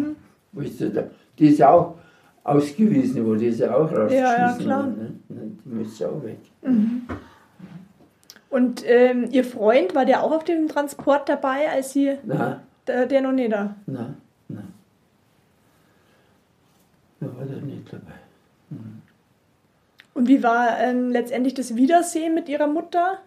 [0.52, 1.04] Wo ist sie da?
[1.38, 1.96] Die ist ja auch
[2.44, 4.84] ausgewiesen worden, die ist ja auch rausgeschmissen ja, klar.
[4.84, 5.24] worden.
[5.30, 5.52] Ne?
[5.64, 6.40] Die müsste auch weg.
[8.50, 12.18] Und ähm, Ihr Freund, war der auch auf dem Transport dabei, als Sie.
[12.24, 13.76] Na, Der, der noch nicht da.
[13.86, 14.16] na,
[14.48, 14.64] na.
[17.20, 18.14] Da war der nicht dabei.
[20.14, 23.20] Und wie war ähm, letztendlich das Wiedersehen mit Ihrer Mutter?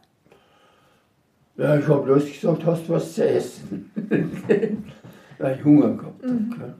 [1.56, 3.90] Ja, ich habe bloß gesagt, hast du was zu essen?
[5.38, 6.34] Weil ich Hunger gehabt habe.
[6.58, 6.74] gell.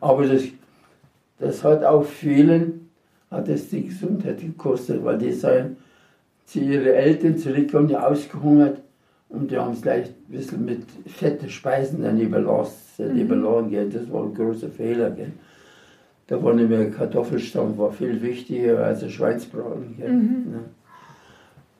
[0.00, 0.42] Aber das,
[1.38, 2.90] das hat auch vielen,
[3.30, 5.76] hat es die Gesundheit gekostet, weil die seien
[6.46, 8.80] zu ihren Eltern zurückgekommen, die ausgehungert
[9.34, 13.90] und die haben es gleich ein bisschen mit fetten Speisen dann überlassen, überladen, gell.
[13.90, 15.10] das war ein großer Fehler.
[15.10, 15.32] Gell.
[16.26, 19.96] Da war nicht mehr Kartoffelstampf, war viel wichtiger als ein Schweinsbraten.
[19.96, 20.08] Gell?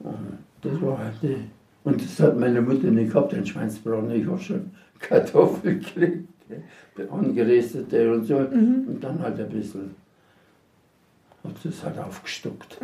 [0.03, 0.09] Ja.
[0.09, 1.37] Und das war halt die.
[1.83, 4.11] Und das hat meine Mutter nicht gehabt, den Schweinsbraten.
[4.11, 7.07] Ich habe schon Kartoffeln gekriegt, gell?
[7.09, 8.37] angeröstete und so.
[8.37, 9.95] Und dann halt ein bisschen.
[11.47, 12.79] Hat das halt aufgestockt.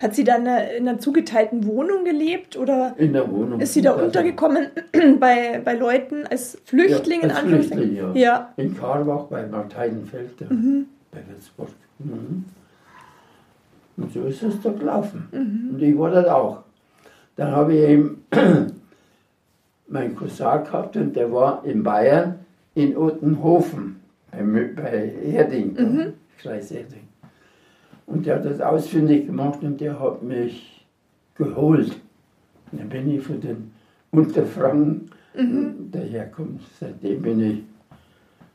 [0.00, 3.60] Hat sie dann in einer zugeteilten Wohnung gelebt oder In der Wohnung.
[3.60, 4.66] ist sie da Also, untergekommen
[5.20, 7.84] bei, bei Leuten als Flüchtling Ja, in Anführungszeichen?
[7.84, 8.32] Flüchtling, ja.
[8.32, 8.52] ja.
[8.56, 11.68] In Karlbach bei Marteinfeld, da, bei Würzburg.
[11.98, 12.44] Mhm.
[13.98, 15.28] Und so ist es da gelaufen.
[15.72, 16.62] Und ich war dort auch.
[17.36, 18.24] Dann habe ich eben
[19.88, 22.36] meinen Cousin gehabt und der war in Bayern
[22.74, 23.96] in Uttenhofen,
[24.30, 24.42] bei,
[24.74, 26.12] bei Erding, da,
[26.42, 27.01] Kreis Erding.
[28.12, 30.84] Und der hat das ausfindig gemacht und der hat mich
[31.34, 31.96] geholt.
[32.70, 33.72] Und dann bin ich von den
[34.10, 35.10] Unterfranken
[35.90, 36.60] dahergekommen.
[36.78, 37.40] Seitdem bin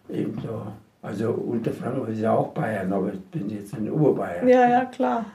[0.10, 0.74] ich eben da.
[1.02, 4.48] Also Unterfranken ist ja auch Bayern, aber ich bin jetzt in Oberbayern.
[4.48, 5.26] ja, ja, klar.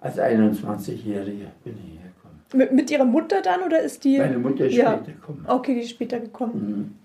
[0.00, 2.40] Als 21-Jähriger bin ich hergekommen.
[2.54, 4.18] Mit, mit ihrer Mutter dann oder ist die.
[4.18, 4.94] Meine Mutter ist Ja.
[4.96, 5.44] später gekommen.
[5.46, 6.96] Okay, die ist später gekommen.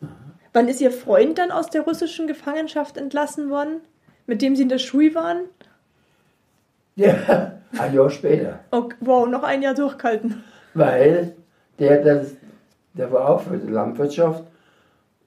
[0.00, 0.08] Mhm.
[0.52, 3.80] Wann ist ihr Freund dann aus der russischen Gefangenschaft entlassen worden?
[4.26, 5.38] Mit dem sie in der Schule waren?
[7.00, 7.14] Ja,
[7.78, 8.60] ein Jahr später.
[8.70, 10.44] Okay, wow, noch ein Jahr durchgehalten.
[10.74, 11.34] Weil
[11.78, 12.34] der, das,
[12.92, 14.44] der war auch für die Landwirtschaft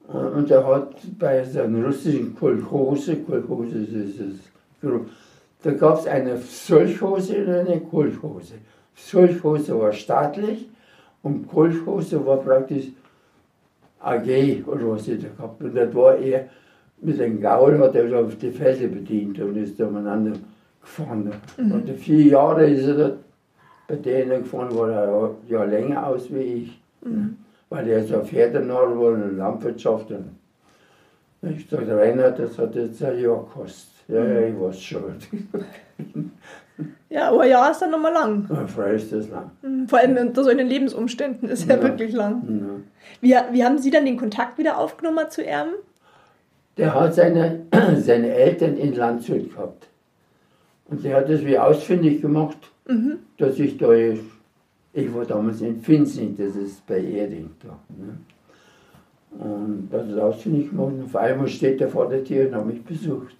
[0.06, 4.90] und, und der hat bei seinen russischen Kolchose, Kolchose ist es,
[5.62, 8.54] da gab es eine Solchhose und eine Kolchose.
[8.94, 10.68] Solchhose war staatlich
[11.22, 12.88] und Kolchose war praktisch
[13.98, 15.60] AG oder was ich da gehabt.
[15.60, 16.48] Und das war er
[17.00, 20.34] mit dem Gaul, hat er auf die Felder bedient und ist da umeinander
[20.84, 21.32] gefahren.
[21.58, 23.16] Und vier Jahre ist er
[23.88, 26.80] bei denen gefahren, war er Jahr länger aus wie ich.
[27.70, 30.10] Weil er so Pferdenarr war und Landwirtschaft.
[30.10, 30.30] Und
[31.42, 33.90] ich sagte, Reinhard, das hat jetzt ein Jahr gekostet.
[34.08, 35.14] Ja, ja, ich weiß schon.
[37.08, 38.48] Ja, aber ein Jahr ist dann nochmal lang.
[38.68, 39.50] Frei ist das lang.
[39.62, 41.82] Mhm, Vor allem unter solchen Lebensumständen ist ja, Ja.
[41.82, 42.82] wirklich lang.
[43.22, 43.40] Ja.
[43.50, 45.72] Wie, wie haben Sie dann den Kontakt wieder aufgenommen zu Erben?
[46.76, 47.60] Der hat seine,
[47.98, 49.86] seine Eltern in Landshut gehabt.
[50.88, 52.58] Und der hat das wie ausfindig gemacht,
[53.38, 57.78] dass ich da, ich war damals in Finzing, das ist bei Erding da.
[57.96, 58.18] Ne?
[59.36, 62.66] Und das ist ausfindig gemacht und auf einmal steht er vor der Tür und hat
[62.66, 63.34] mich besucht.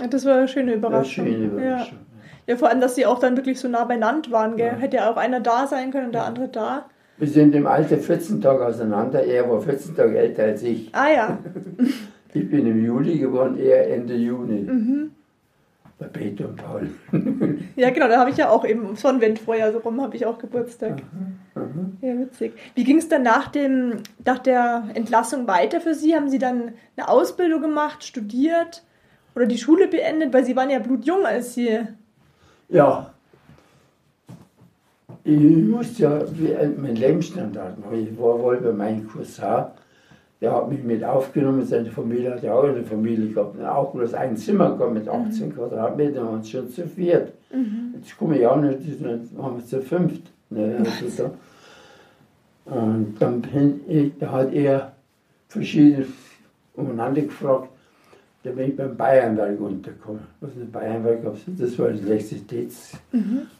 [0.00, 1.26] Ja, Das war eine schöne war eine Überraschung.
[1.26, 1.98] schöne Überraschung.
[2.46, 2.52] Ja.
[2.54, 4.56] ja, vor allem, dass Sie auch dann wirklich so nah beieinander waren.
[4.56, 4.68] Gell?
[4.68, 4.76] Ja.
[4.76, 6.86] Hätte ja auch einer da sein können und der andere da.
[7.18, 9.22] Wir sind im Alter 14 Tage auseinander.
[9.24, 10.90] Er war 14 Tage älter als ich.
[10.94, 11.38] Ah ja,
[12.36, 14.66] Ich bin im Juli geworden, er Ende Juni.
[15.98, 16.90] Bei Peter und Paul.
[17.76, 21.02] ja genau, da habe ich ja auch eben Sonnenwendfeuer so rum, habe ich auch Geburtstag.
[22.00, 22.52] Ja, witzig.
[22.74, 26.16] Wie ging es dann nach, dem, nach der Entlassung weiter für Sie?
[26.16, 28.82] Haben Sie dann eine Ausbildung gemacht, studiert
[29.36, 30.32] oder die Schule beendet?
[30.32, 31.80] Weil Sie waren ja blutjung, als Sie...
[32.68, 33.14] Ja.
[35.22, 38.06] Ich musste ja wie meinen Lebensstandard machen.
[38.06, 39.66] Ich war wohl bei meinem Cousin,
[40.44, 41.64] der hat mich mit aufgenommen.
[41.64, 43.58] Seine Familie hat ja auch eine Familie gehabt.
[43.64, 47.32] Auch bloß ein Zimmer gehabt mit 18 Quadratmetern und schon zu viert.
[47.94, 49.02] Jetzt komme ich auch nicht, jetzt
[49.38, 50.30] waren wir zu fünft.
[50.50, 51.30] Ne, also so.
[52.70, 54.92] Und dann bin ich, da hat er
[55.48, 56.06] verschiedene
[56.74, 57.70] umeinander gefragt.
[58.42, 60.24] Da bin ich beim Bayernwerk untergekommen.
[60.40, 61.20] Was ein Bayernwerk?
[61.56, 62.98] Das war das Elektrizitäts.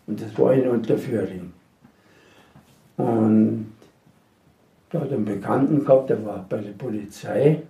[0.06, 1.50] Und das war in Unterföhring.
[2.98, 3.72] Und
[4.94, 7.62] da hat einen Bekannten gehabt, der war bei der Polizei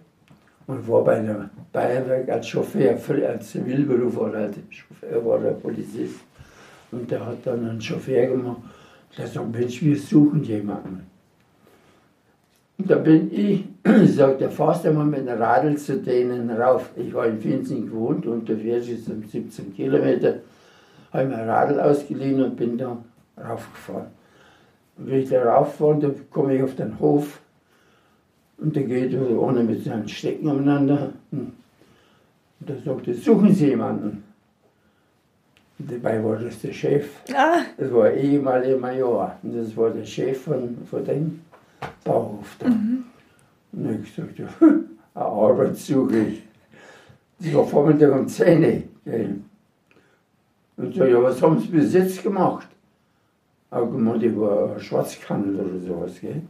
[0.66, 5.52] und war bei der Bayernwerk als Chauffeur, als Zivilberuf war er halt Chauffeur, war er
[5.52, 6.20] Polizist.
[6.92, 8.58] Und der hat dann einen Chauffeur gemacht.
[9.16, 11.06] Der sagt, Mensch, wir suchen jemanden.
[12.76, 13.64] Und da bin ich,
[14.14, 16.90] sagt der fahrst du mal mit dem Radl zu denen rauf.
[16.94, 20.40] Ich war in Finzing gewohnt, unter Viersch sind 17 Kilometer.
[21.10, 22.98] Habe mir ein Radl ausgeliehen und bin da
[23.38, 24.08] raufgefahren.
[24.96, 27.40] Und wenn ich da rauffahre, dann komme ich auf den Hof
[28.58, 31.12] und da geht einer mit seinen Stecken umeinander.
[31.32, 31.52] Und
[32.60, 34.22] da sagt er, suchen Sie jemanden.
[35.78, 37.08] Und dabei war das der Chef.
[37.34, 39.36] Ah, Das war ein ehemaliger Major.
[39.42, 41.40] Und das war der Chef von, von dem
[42.04, 42.66] Bauhof da.
[42.66, 43.04] Und
[43.72, 46.42] dann habe ich gesagt, ja, eine Arbeit suche ich.
[47.40, 49.18] Das war Vormittag um 10 Uhr.
[50.76, 52.68] Und so, ja, was haben Sie bis jetzt gemacht?
[53.74, 56.20] Ich war Schwarzkandel oder sowas.
[56.20, 56.42] Gell.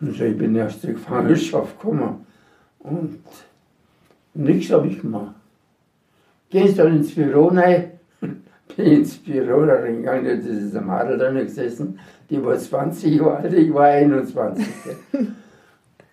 [0.00, 2.26] Und so, ich bin erst in die Gefangenschaft gekommen.
[2.78, 3.20] Und
[4.34, 5.34] nichts habe ich gemacht.
[6.48, 11.36] Gehst dann ins Büro rein, bin ins Büro da reingegangen, das ist am Adel drin
[11.36, 14.66] gesessen, die war 20 Jahre alt, ich war 21.
[14.84, 15.26] gell.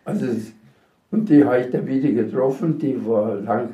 [0.05, 0.27] Also,
[1.11, 3.73] Und die habe ich dann wieder getroffen, die war lang,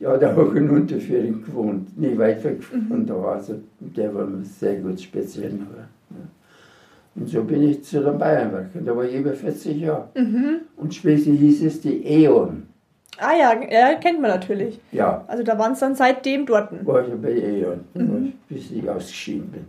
[0.00, 3.14] die hat auch in Unterföhring gewohnt, nicht weit weg von da.
[3.16, 5.52] Also der war mir sehr gut speziell.
[5.52, 6.16] Ja.
[7.16, 8.68] Und so bin ich zu den Bayernwerk.
[8.74, 10.08] Und da war ich über 40 Jahre.
[10.76, 12.62] Und später hieß es die E.ON.
[13.20, 14.80] Ah ja, ja, kennt man natürlich.
[14.92, 16.70] Ja, Also da waren es dann seitdem dort.
[16.86, 19.64] war ich bei E.ON, bis ich ausgeschieden bin.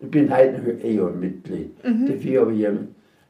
[0.00, 1.70] Ich bin heute noch E.ON-Mitglied.
[1.82, 2.66] Dafür habe ich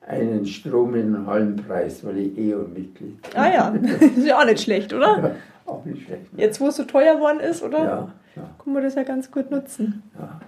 [0.06, 3.30] einen Strom in einen halben Preis, weil ich E.ON-Mitglied bin.
[3.34, 3.68] Ah ja,
[4.16, 5.18] ist ja auch nicht schlecht, oder?
[5.18, 5.30] Ja,
[5.72, 6.32] auch nicht schlecht.
[6.32, 6.42] Ne?
[6.42, 7.78] Jetzt, wo es so teuer geworden ist, oder?
[7.78, 10.02] Ja, ja, Können wir das ja ganz gut nutzen.
[10.18, 10.40] ja.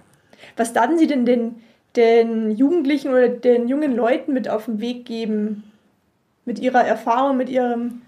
[0.57, 1.55] Was darf Sie denn den,
[1.95, 5.63] den Jugendlichen oder den jungen Leuten mit auf den Weg geben?
[6.45, 8.01] Mit ihrer Erfahrung, mit ihrem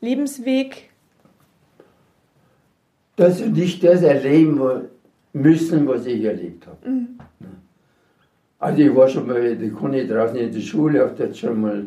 [0.00, 0.90] Lebensweg?
[3.16, 4.60] Dass sie nicht das erleben
[5.32, 6.78] müssen, was ich erlebt habe.
[8.58, 11.86] Also ich war schon mal, da ich draußen in der Schule, habe dort schon mal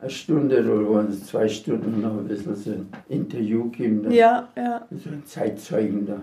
[0.00, 4.02] eine Stunde oder waren es zwei Stunden noch ein bisschen so ein Interview gegeben.
[4.04, 4.10] da.
[4.10, 4.86] Ja, ja.
[4.90, 6.20] So ein Zeitzeugen da.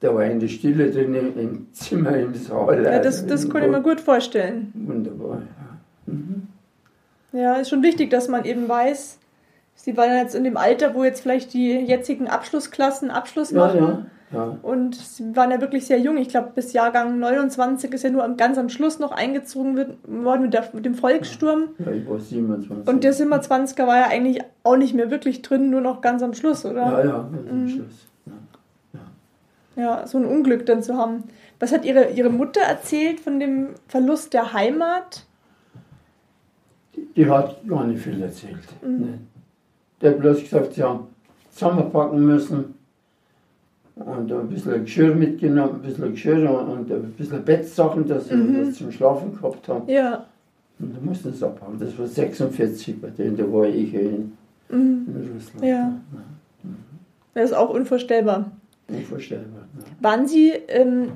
[0.00, 2.84] Da war in der Stille drin im, im Zimmer, im Saal.
[2.84, 4.72] ja das, also das kann ich mir gut vorstellen.
[4.74, 7.40] Wunderbar, ja.
[7.40, 9.20] Ja, ist schon wichtig, dass man eben weiß,
[9.82, 13.78] Sie waren jetzt in dem Alter, wo jetzt vielleicht die jetzigen Abschlussklassen Abschluss machen.
[13.78, 14.06] ja, ja.
[14.32, 16.16] Und sie waren ja wirklich sehr jung.
[16.16, 20.54] Ich glaube, bis Jahrgang 29 ist ja nur ganz am Schluss noch eingezogen worden mit,
[20.54, 21.70] der, mit dem Volkssturm.
[21.78, 22.86] ja, ich war 27.
[22.86, 26.34] Und der 27er war ja eigentlich auch nicht mehr wirklich drin, nur noch ganz am
[26.34, 26.82] Schluss, oder?
[26.82, 28.06] Ja, ja, ist am Schluss.
[28.94, 29.02] Ja.
[29.82, 31.24] Ja, so ein Unglück dann zu haben.
[31.58, 35.26] Was hat ihre, ihre Mutter erzählt von dem Verlust der Heimat?
[37.16, 38.58] Die hat gar nicht viel erzählt.
[38.82, 39.18] Ne.
[40.00, 41.08] Der hat bloß gesagt, sie haben
[41.50, 42.79] zusammenpacken müssen
[44.00, 48.74] und ein bisschen Geschirr mitgenommen, ein bisschen Geschirr und ein bisschen Bettsachen, dass sie was
[48.76, 49.88] zum Schlafen gehabt haben.
[49.88, 50.26] Ja,
[50.78, 51.78] Und da mussten sie abhauen.
[51.78, 54.32] Das war 46 bei denen, da war ich in,
[54.70, 55.64] in Russland.
[55.66, 55.92] Ja.
[57.34, 58.50] das ist auch unvorstellbar.
[58.88, 59.66] Unvorstellbar.
[59.76, 59.84] ne.
[60.00, 61.12] Waren Sie ähm,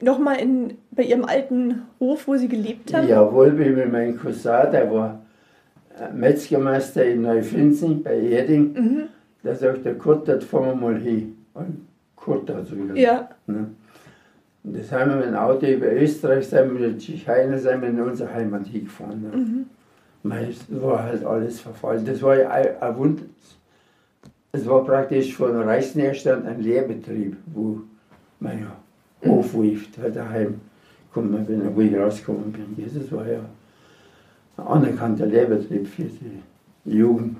[0.00, 0.38] nochmal
[0.90, 3.06] bei Ihrem alten Hof, wo Sie gelebt haben?
[3.08, 5.20] Jawohl, wie mit meinem Cousin, der war
[5.98, 8.72] äh, Metzgermeister in Neufrinzen bei Erding.
[8.72, 9.02] Mhm.
[9.44, 11.36] Der sagt, der Kurt, da fahren wir mal hin.
[11.52, 11.86] Und
[12.24, 12.98] Kurt hat so gesagt.
[12.98, 13.28] Ja.
[13.46, 13.66] Ne?
[14.64, 18.00] Und das haben wir mit dem Auto über Österreich, sind wir Tschechei, sind wir in
[18.00, 19.22] unsere Heimat hingefahren.
[19.22, 19.36] Ne?
[19.36, 19.66] Mhm.
[20.32, 22.06] Es war halt alles verfallen.
[22.06, 23.24] Das war ja ein, Wunder.
[24.52, 27.82] Es war praktisch von Reichsnährstand ein Lehrbetrieb, wo
[28.40, 30.60] mein ja, Hof lief, da daheim
[31.12, 32.90] gekommen bin, wo ich rausgekommen bin.
[32.94, 33.40] Das war ja
[34.56, 37.36] ein anerkannter Lehrbetrieb für die Jugend.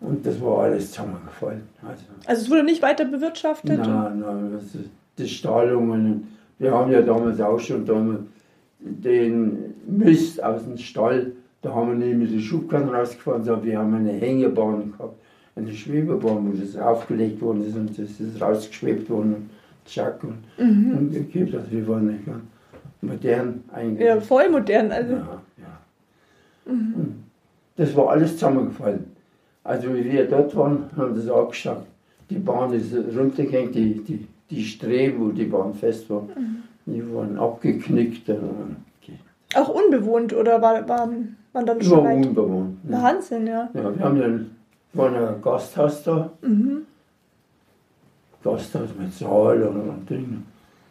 [0.00, 1.62] Und das war alles zusammengefallen.
[1.86, 3.78] Also, Also es wurde nicht weiter bewirtschaftet?
[3.78, 6.28] Nein, nein, das ist die Stahlungen.
[6.58, 8.20] Wir haben ja damals auch schon damals
[8.80, 11.32] den Mist aus dem Stall,
[11.62, 15.16] da haben wir nicht mit den Schubkarren rausgefahren, sondern wir haben eine Hängebahn gehabt,
[15.56, 19.50] eine Schwebebahn, wo das aufgelegt worden ist und das ist rausgeschwebt worden und
[19.86, 21.54] Schack und, gekippt.
[21.54, 22.42] Also wir waren nicht ganz
[23.02, 24.06] modern eigentlich.
[24.06, 24.90] Ja, voll modern.
[24.92, 25.14] Also.
[25.14, 25.80] Ja, ja.
[26.66, 27.24] Und
[27.76, 29.04] Das war alles zusammengefallen.
[29.64, 31.86] Also wie wir dort waren, haben wir das angeschaut.
[32.30, 36.22] Die Bahn ist runtergegangen, die, die, die Streben, wo die Bahn fest war,
[36.86, 38.28] die waren abgeknickt.
[38.28, 38.36] äh.
[39.54, 42.26] Auch unbewohnt oder war, waren, waren dann schon war weit?
[42.26, 42.78] unbewohnt.
[42.88, 43.02] Ja.
[43.02, 43.68] Wahnsinn, ja.
[43.74, 44.50] Ja, wir haben dann,
[44.92, 46.30] war ein Gasthaus da,
[48.42, 50.44] Gasthaus mit Saal und, Ding.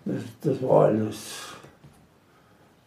[0.06, 1.54] Das, das war alles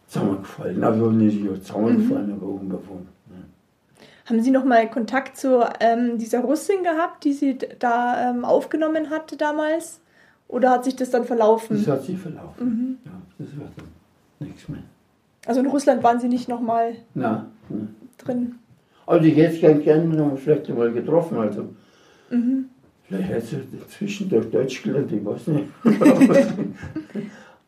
[0.07, 0.83] zusammengefallen.
[0.83, 3.07] Also nicht zusammengefallen, aber unbewohnt.
[4.25, 9.09] Haben Sie noch mal Kontakt zu ähm, dieser Russin gehabt, die Sie da ähm, aufgenommen
[9.09, 9.99] hatte damals?
[10.47, 11.77] Oder hat sich das dann verlaufen?
[11.77, 12.99] Das hat sich verlaufen.
[13.05, 13.87] Ja, das war dann
[14.47, 14.83] nichts mehr.
[15.45, 17.47] Also in Russland waren Sie nicht noch mal na.
[18.17, 18.55] drin?
[19.05, 21.37] Also ich hätte es gern gerne noch vielleicht mal getroffen.
[21.37, 21.69] Also.
[23.03, 25.67] Vielleicht hätte sie zwischendurch Deutsch gelernt, ich weiß nicht.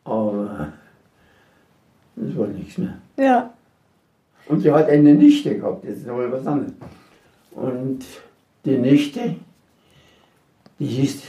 [0.04, 0.74] Aber
[2.16, 2.98] das war nichts mehr.
[3.18, 3.54] Ja.
[4.48, 6.74] Und sie hat eine Nichte gehabt, jetzt ist mal was anderes.
[7.52, 8.06] Und
[8.64, 9.36] die Nichte,
[10.80, 11.24] die hieß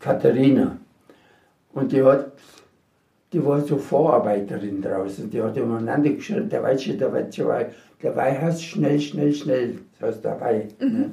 [0.00, 0.78] Katharina.
[1.72, 2.32] Und die hat,
[3.32, 5.30] die war so Vorarbeiterin draußen.
[5.30, 7.70] Die hat immer einander geschrieben, der Weitsche, der Weitsche,
[8.02, 9.78] der Weih heißt schnell, schnell, schnell.
[9.98, 10.68] Das heißt der Weih.
[10.80, 11.12] Ne?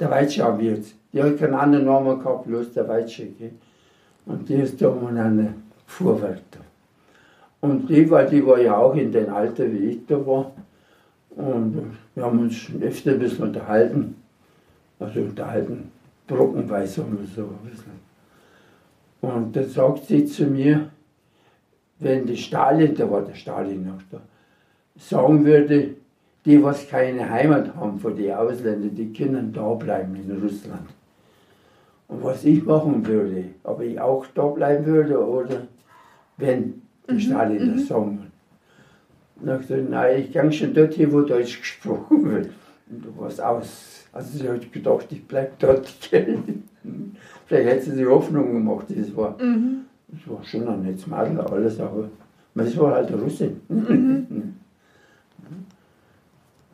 [0.00, 0.94] Der Weitsche haben wir jetzt.
[1.12, 3.26] Die hat keinen anderen Namen gehabt, bloß der Weitsche.
[3.26, 3.52] Gell?
[4.26, 5.54] Und die ist da umeinander
[5.86, 6.60] Fuhrwärter.
[7.60, 10.52] Und die, weil die war ja auch in dem Alter, wie ich da war.
[11.30, 14.16] Und wir haben uns öfter ein bisschen unterhalten.
[15.00, 15.90] Also unterhalten,
[16.26, 18.08] brockenweise haben wir so ein bisschen.
[19.20, 20.90] Und dann sagt sie zu mir,
[22.00, 24.20] wenn die Stalin, da war der Stalin noch da,
[24.96, 25.94] sagen würde,
[26.44, 30.88] die, was keine Heimat haben von den Ausländern, die können da bleiben in Russland.
[32.08, 35.66] Und was ich machen würde, ob ich auch da bleiben würde oder
[36.36, 38.30] wenn die Stalin das sagen.
[39.40, 42.50] Und ich gesagt, nein, ich gehe schon dorthin, wo Deutsch gesprochen wird.
[42.90, 44.06] Und du warst aus.
[44.12, 45.86] Also sie hat gedacht, ich bleibe dort.
[47.46, 49.36] Vielleicht hätte sie sich Hoffnung gemacht, das war.
[49.38, 52.08] Das war schon ein nettes Madel, alles, aber
[52.54, 53.60] das war halt eine Russin.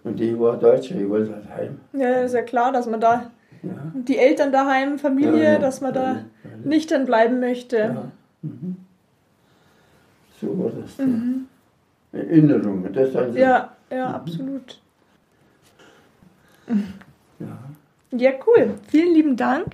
[0.04, 1.80] Und ich war Deutscher, ich wollte halt heim.
[1.94, 3.30] Ja, ist ja klar, dass man da
[3.62, 3.70] Ja.
[3.94, 5.58] die Eltern daheim, Familie, Ja, ja.
[5.58, 6.20] dass man da Ja,
[6.90, 8.10] dann bleiben möchte.
[8.42, 8.76] Mhm.
[10.44, 10.96] So war das.
[10.96, 11.48] dann.
[12.12, 13.38] Erinnerungen, das sind so.
[13.38, 14.80] Ja, ja, absolut.
[17.38, 17.58] Ja.
[18.12, 18.74] Ja, cool.
[18.88, 19.66] Vielen lieben Dank.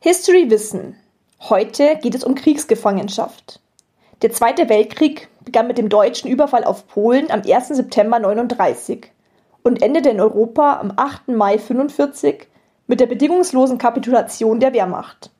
[0.00, 0.96] History Wissen.
[1.40, 3.60] Heute geht es um Kriegsgefangenschaft.
[4.22, 7.68] Der Zweite Weltkrieg begann mit dem deutschen Überfall auf Polen am 1.
[7.68, 9.10] September 39
[9.62, 11.28] und endete in Europa am 8.
[11.28, 12.48] Mai 45
[12.86, 15.30] mit der bedingungslosen Kapitulation der Wehrmacht.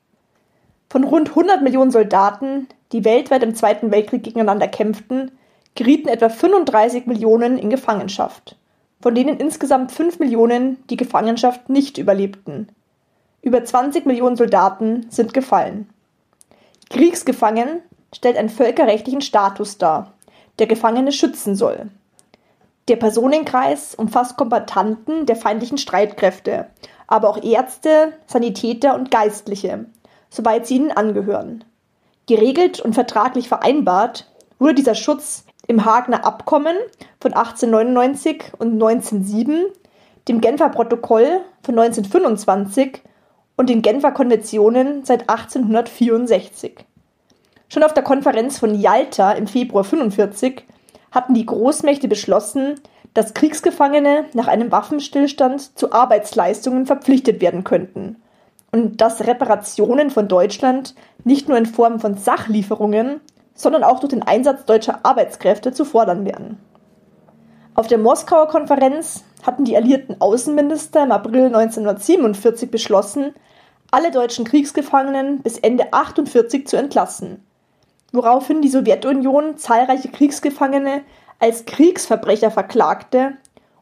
[0.93, 5.31] Von rund 100 Millionen Soldaten, die weltweit im Zweiten Weltkrieg gegeneinander kämpften,
[5.73, 8.57] gerieten etwa 35 Millionen in Gefangenschaft,
[9.01, 12.67] von denen insgesamt 5 Millionen die Gefangenschaft nicht überlebten.
[13.41, 15.89] Über 20 Millionen Soldaten sind gefallen.
[16.91, 17.81] Kriegsgefangen
[18.13, 20.13] stellt einen völkerrechtlichen Status dar,
[20.59, 21.89] der Gefangene schützen soll.
[22.87, 26.67] Der Personenkreis umfasst Kombattanten der feindlichen Streitkräfte,
[27.07, 29.87] aber auch Ärzte, Sanitäter und Geistliche,
[30.33, 31.63] soweit sie ihnen angehören.
[32.25, 36.75] Geregelt und vertraglich vereinbart wurde dieser Schutz im Hagener Abkommen
[37.21, 39.65] von 1899 und 1907,
[40.27, 43.01] dem Genfer Protokoll von 1925
[43.55, 46.85] und den Genfer Konventionen seit 1864.
[47.69, 50.65] Schon auf der Konferenz von Yalta im Februar 45
[51.11, 52.79] hatten die Großmächte beschlossen,
[53.13, 58.22] dass Kriegsgefangene nach einem Waffenstillstand zu Arbeitsleistungen verpflichtet werden könnten
[58.73, 63.21] und dass Reparationen von Deutschland nicht nur in Form von Sachlieferungen,
[63.53, 66.57] sondern auch durch den Einsatz deutscher Arbeitskräfte zu fordern wären.
[67.75, 73.35] Auf der Moskauer Konferenz hatten die alliierten Außenminister im April 1947 beschlossen,
[73.91, 77.45] alle deutschen Kriegsgefangenen bis Ende 48 zu entlassen,
[78.11, 81.03] woraufhin die Sowjetunion zahlreiche Kriegsgefangene
[81.37, 83.33] als Kriegsverbrecher verklagte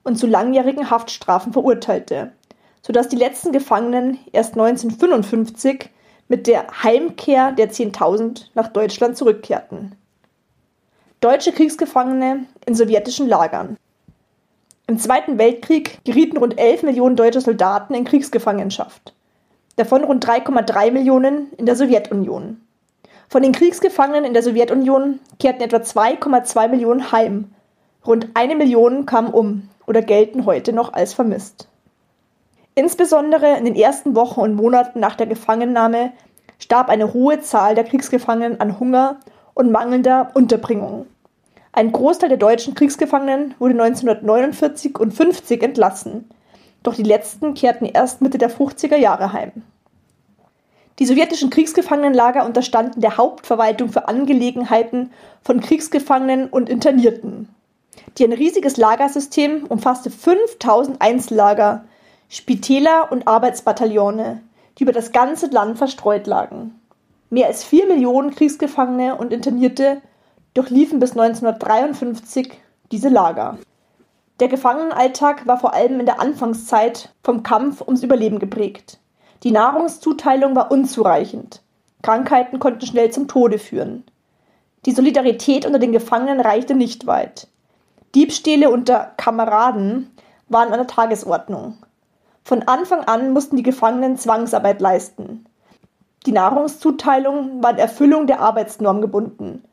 [0.03, 2.33] und zu langjährigen Haftstrafen verurteilte,
[2.81, 5.89] sodass die letzten Gefangenen erst 1955
[6.27, 9.95] mit der Heimkehr der 10.000 nach Deutschland zurückkehrten.
[11.19, 13.77] Deutsche Kriegsgefangene in sowjetischen Lagern.
[14.87, 19.13] Im Zweiten Weltkrieg gerieten rund 11 Millionen deutsche Soldaten in Kriegsgefangenschaft,
[19.75, 22.59] davon rund 3,3 Millionen in der Sowjetunion.
[23.29, 27.53] Von den Kriegsgefangenen in der Sowjetunion kehrten etwa 2,2 Millionen heim,
[28.05, 31.67] rund eine Million kamen um oder gelten heute noch als vermisst.
[32.75, 36.13] Insbesondere in den ersten Wochen und Monaten nach der Gefangennahme
[36.57, 39.19] starb eine hohe Zahl der Kriegsgefangenen an Hunger
[39.53, 41.07] und mangelnder Unterbringung.
[41.73, 46.29] Ein Großteil der deutschen Kriegsgefangenen wurde 1949 und 50 entlassen,
[46.83, 49.51] doch die letzten kehrten erst Mitte der 50er Jahre heim.
[50.99, 55.11] Die sowjetischen Kriegsgefangenenlager unterstanden der Hauptverwaltung für Angelegenheiten
[55.41, 57.49] von Kriegsgefangenen und Internierten.
[58.17, 61.85] Die ein riesiges Lagersystem umfasste 5000 Einzellager,
[62.33, 64.41] Spitäler und Arbeitsbataillone,
[64.77, 66.79] die über das ganze Land verstreut lagen.
[67.29, 70.01] Mehr als vier Millionen Kriegsgefangene und Internierte
[70.53, 72.53] durchliefen bis 1953
[72.89, 73.57] diese Lager.
[74.39, 79.01] Der Gefangenenalltag war vor allem in der Anfangszeit vom Kampf ums Überleben geprägt.
[79.43, 81.61] Die Nahrungszuteilung war unzureichend.
[82.01, 84.05] Krankheiten konnten schnell zum Tode führen.
[84.85, 87.49] Die Solidarität unter den Gefangenen reichte nicht weit.
[88.15, 90.15] Diebstähle unter Kameraden
[90.47, 91.77] waren an der Tagesordnung.
[92.43, 95.45] Von Anfang an mussten die Gefangenen Zwangsarbeit leisten.
[96.25, 99.63] Die Nahrungszuteilung war an Erfüllung der Arbeitsnorm gebunden.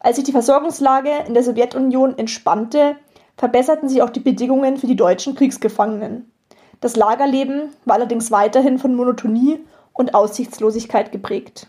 [0.00, 2.96] Als sich die Versorgungslage in der Sowjetunion entspannte,
[3.36, 6.30] verbesserten sich auch die Bedingungen für die deutschen Kriegsgefangenen.
[6.80, 11.68] Das Lagerleben war allerdings weiterhin von Monotonie und Aussichtslosigkeit geprägt.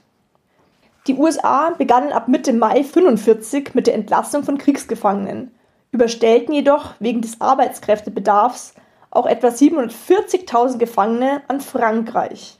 [1.08, 5.52] Die USA begannen ab Mitte Mai 45 mit der Entlassung von Kriegsgefangenen,
[5.92, 8.74] überstellten jedoch wegen des Arbeitskräftebedarfs
[9.16, 12.58] auch etwa 740.000 Gefangene an Frankreich.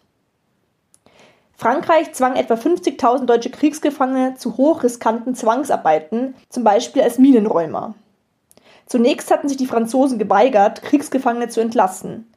[1.58, 7.96] Frankreich zwang etwa 50.000 deutsche Kriegsgefangene zu hochriskanten Zwangsarbeiten, zum Beispiel als Minenräumer.
[8.86, 12.32] Zunächst hatten sich die Franzosen geweigert, Kriegsgefangene zu entlassen.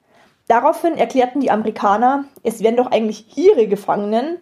[0.47, 4.39] Daraufhin erklärten die Amerikaner, es wären doch eigentlich ihre Gefangenen.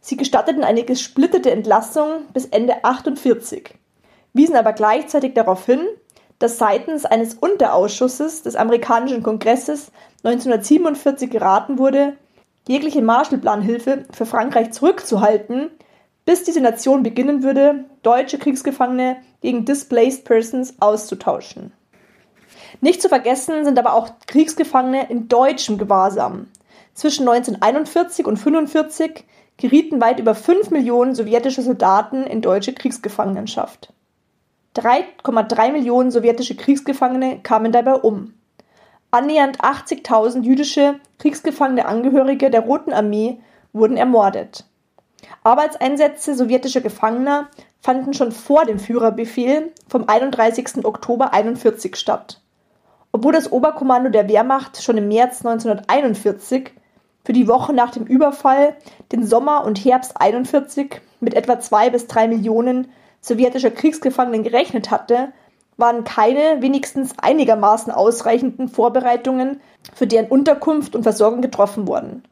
[0.00, 3.74] Sie gestatteten eine gesplittete Entlassung bis Ende 48.
[4.32, 5.80] wiesen aber gleichzeitig darauf hin,
[6.40, 9.92] dass seitens eines Unterausschusses des amerikanischen Kongresses
[10.24, 12.14] 1947 geraten wurde,
[12.66, 15.70] jegliche Marshallplanhilfe für Frankreich zurückzuhalten,
[16.24, 21.72] bis diese Nation beginnen würde, deutsche Kriegsgefangene gegen Displaced Persons auszutauschen.
[22.80, 26.48] Nicht zu vergessen sind aber auch Kriegsgefangene in deutschem Gewahrsam.
[26.94, 29.24] Zwischen 1941 und 1945
[29.58, 33.92] gerieten weit über 5 Millionen sowjetische Soldaten in deutsche Kriegsgefangenschaft.
[34.76, 38.34] 3,3 Millionen sowjetische Kriegsgefangene kamen dabei um.
[39.10, 43.40] Annähernd 80.000 jüdische kriegsgefangene Angehörige der Roten Armee
[43.72, 44.64] wurden ermordet.
[45.42, 47.48] Arbeitseinsätze sowjetischer Gefangener
[47.80, 50.84] fanden schon vor dem Führerbefehl vom 31.
[50.84, 52.40] Oktober 1941 statt.
[53.10, 56.70] Obwohl das Oberkommando der Wehrmacht schon im März 1941
[57.24, 58.76] für die Woche nach dem Überfall
[59.10, 65.32] den Sommer und Herbst 1941 mit etwa zwei bis drei Millionen sowjetischer Kriegsgefangenen gerechnet hatte,
[65.76, 69.60] waren keine wenigstens einigermaßen ausreichenden Vorbereitungen
[69.94, 72.22] für deren Unterkunft und Versorgung getroffen worden.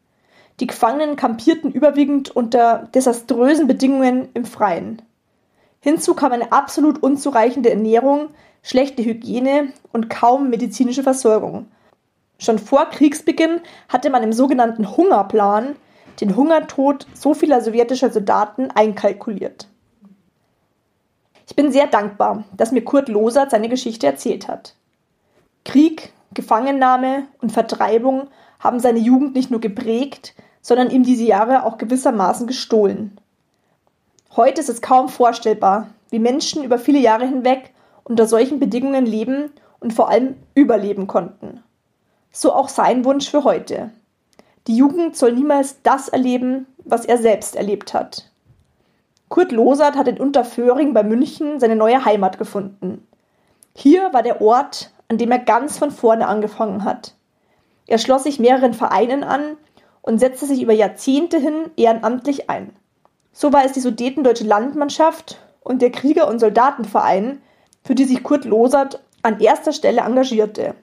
[0.60, 5.02] Die Gefangenen kampierten überwiegend unter desaströsen Bedingungen im Freien.
[5.80, 8.28] Hinzu kam eine absolut unzureichende Ernährung,
[8.62, 11.66] schlechte Hygiene und kaum medizinische Versorgung.
[12.38, 15.76] Schon vor Kriegsbeginn hatte man im sogenannten Hungerplan
[16.20, 19.68] den Hungertod so vieler sowjetischer Soldaten einkalkuliert.
[21.48, 24.74] Ich bin sehr dankbar, dass mir Kurt Losert seine Geschichte erzählt hat.
[25.64, 28.28] Krieg, Gefangennahme und Vertreibung
[28.60, 33.18] haben seine Jugend nicht nur geprägt, sondern ihm diese Jahre auch gewissermaßen gestohlen.
[34.36, 37.72] Heute ist es kaum vorstellbar, wie Menschen über viele Jahre hinweg
[38.04, 41.62] unter solchen Bedingungen leben und vor allem überleben konnten.
[42.30, 43.90] So auch sein Wunsch für heute.
[44.66, 48.30] Die Jugend soll niemals das erleben, was er selbst erlebt hat.
[49.28, 53.06] Kurt Losert hat in Unterföhring bei München seine neue Heimat gefunden.
[53.74, 57.14] Hier war der Ort, an dem er ganz von vorne angefangen hat.
[57.86, 59.56] Er schloss sich mehreren Vereinen an
[60.02, 62.74] und setzte sich über Jahrzehnte hin ehrenamtlich ein.
[63.32, 67.40] So war es die Sudetendeutsche Landmannschaft und der Krieger- und Soldatenverein,
[67.84, 70.74] für die sich Kurt Losert an erster Stelle engagierte.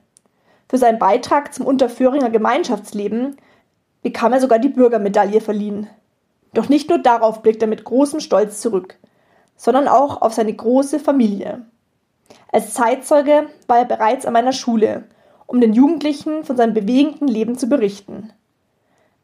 [0.67, 3.37] Für seinen Beitrag zum Unterföhringer Gemeinschaftsleben
[4.01, 5.87] bekam er sogar die Bürgermedaille verliehen.
[6.55, 8.97] Doch nicht nur darauf blickt er mit großem Stolz zurück,
[9.57, 11.65] sondern auch auf seine große Familie.
[12.51, 15.03] Als Zeitzeuge war er bereits an meiner Schule,
[15.47, 18.31] um den Jugendlichen von seinem bewegenden Leben zu berichten.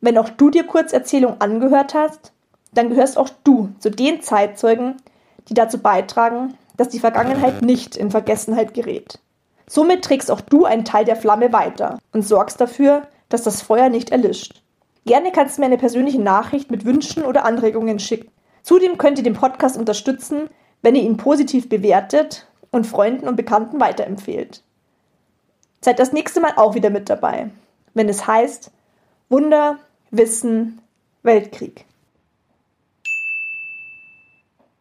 [0.01, 2.34] Wenn auch du dir Kurzerzählung angehört hast,
[2.73, 4.97] dann gehörst auch du zu den Zeitzeugen,
[5.47, 9.19] die dazu beitragen, dass die Vergangenheit nicht in Vergessenheit gerät.
[9.67, 13.88] Somit trägst auch du einen Teil der Flamme weiter und sorgst dafür, dass das Feuer
[13.88, 14.61] nicht erlischt.
[15.06, 18.32] Gerne kannst du mir eine persönliche Nachricht mit Wünschen oder Anregungen schicken.
[18.62, 20.49] Zudem könnt ihr den Podcast unterstützen,
[20.82, 24.64] wenn ihr ihn positiv bewertet und Freunden und Bekannten weiterempfehlt.
[25.82, 27.49] Seid das nächste Mal auch wieder mit dabei,
[27.93, 28.72] wenn es heißt
[29.30, 29.80] Wunder,
[30.12, 30.82] Wissen,
[31.24, 31.86] Weltkrieg.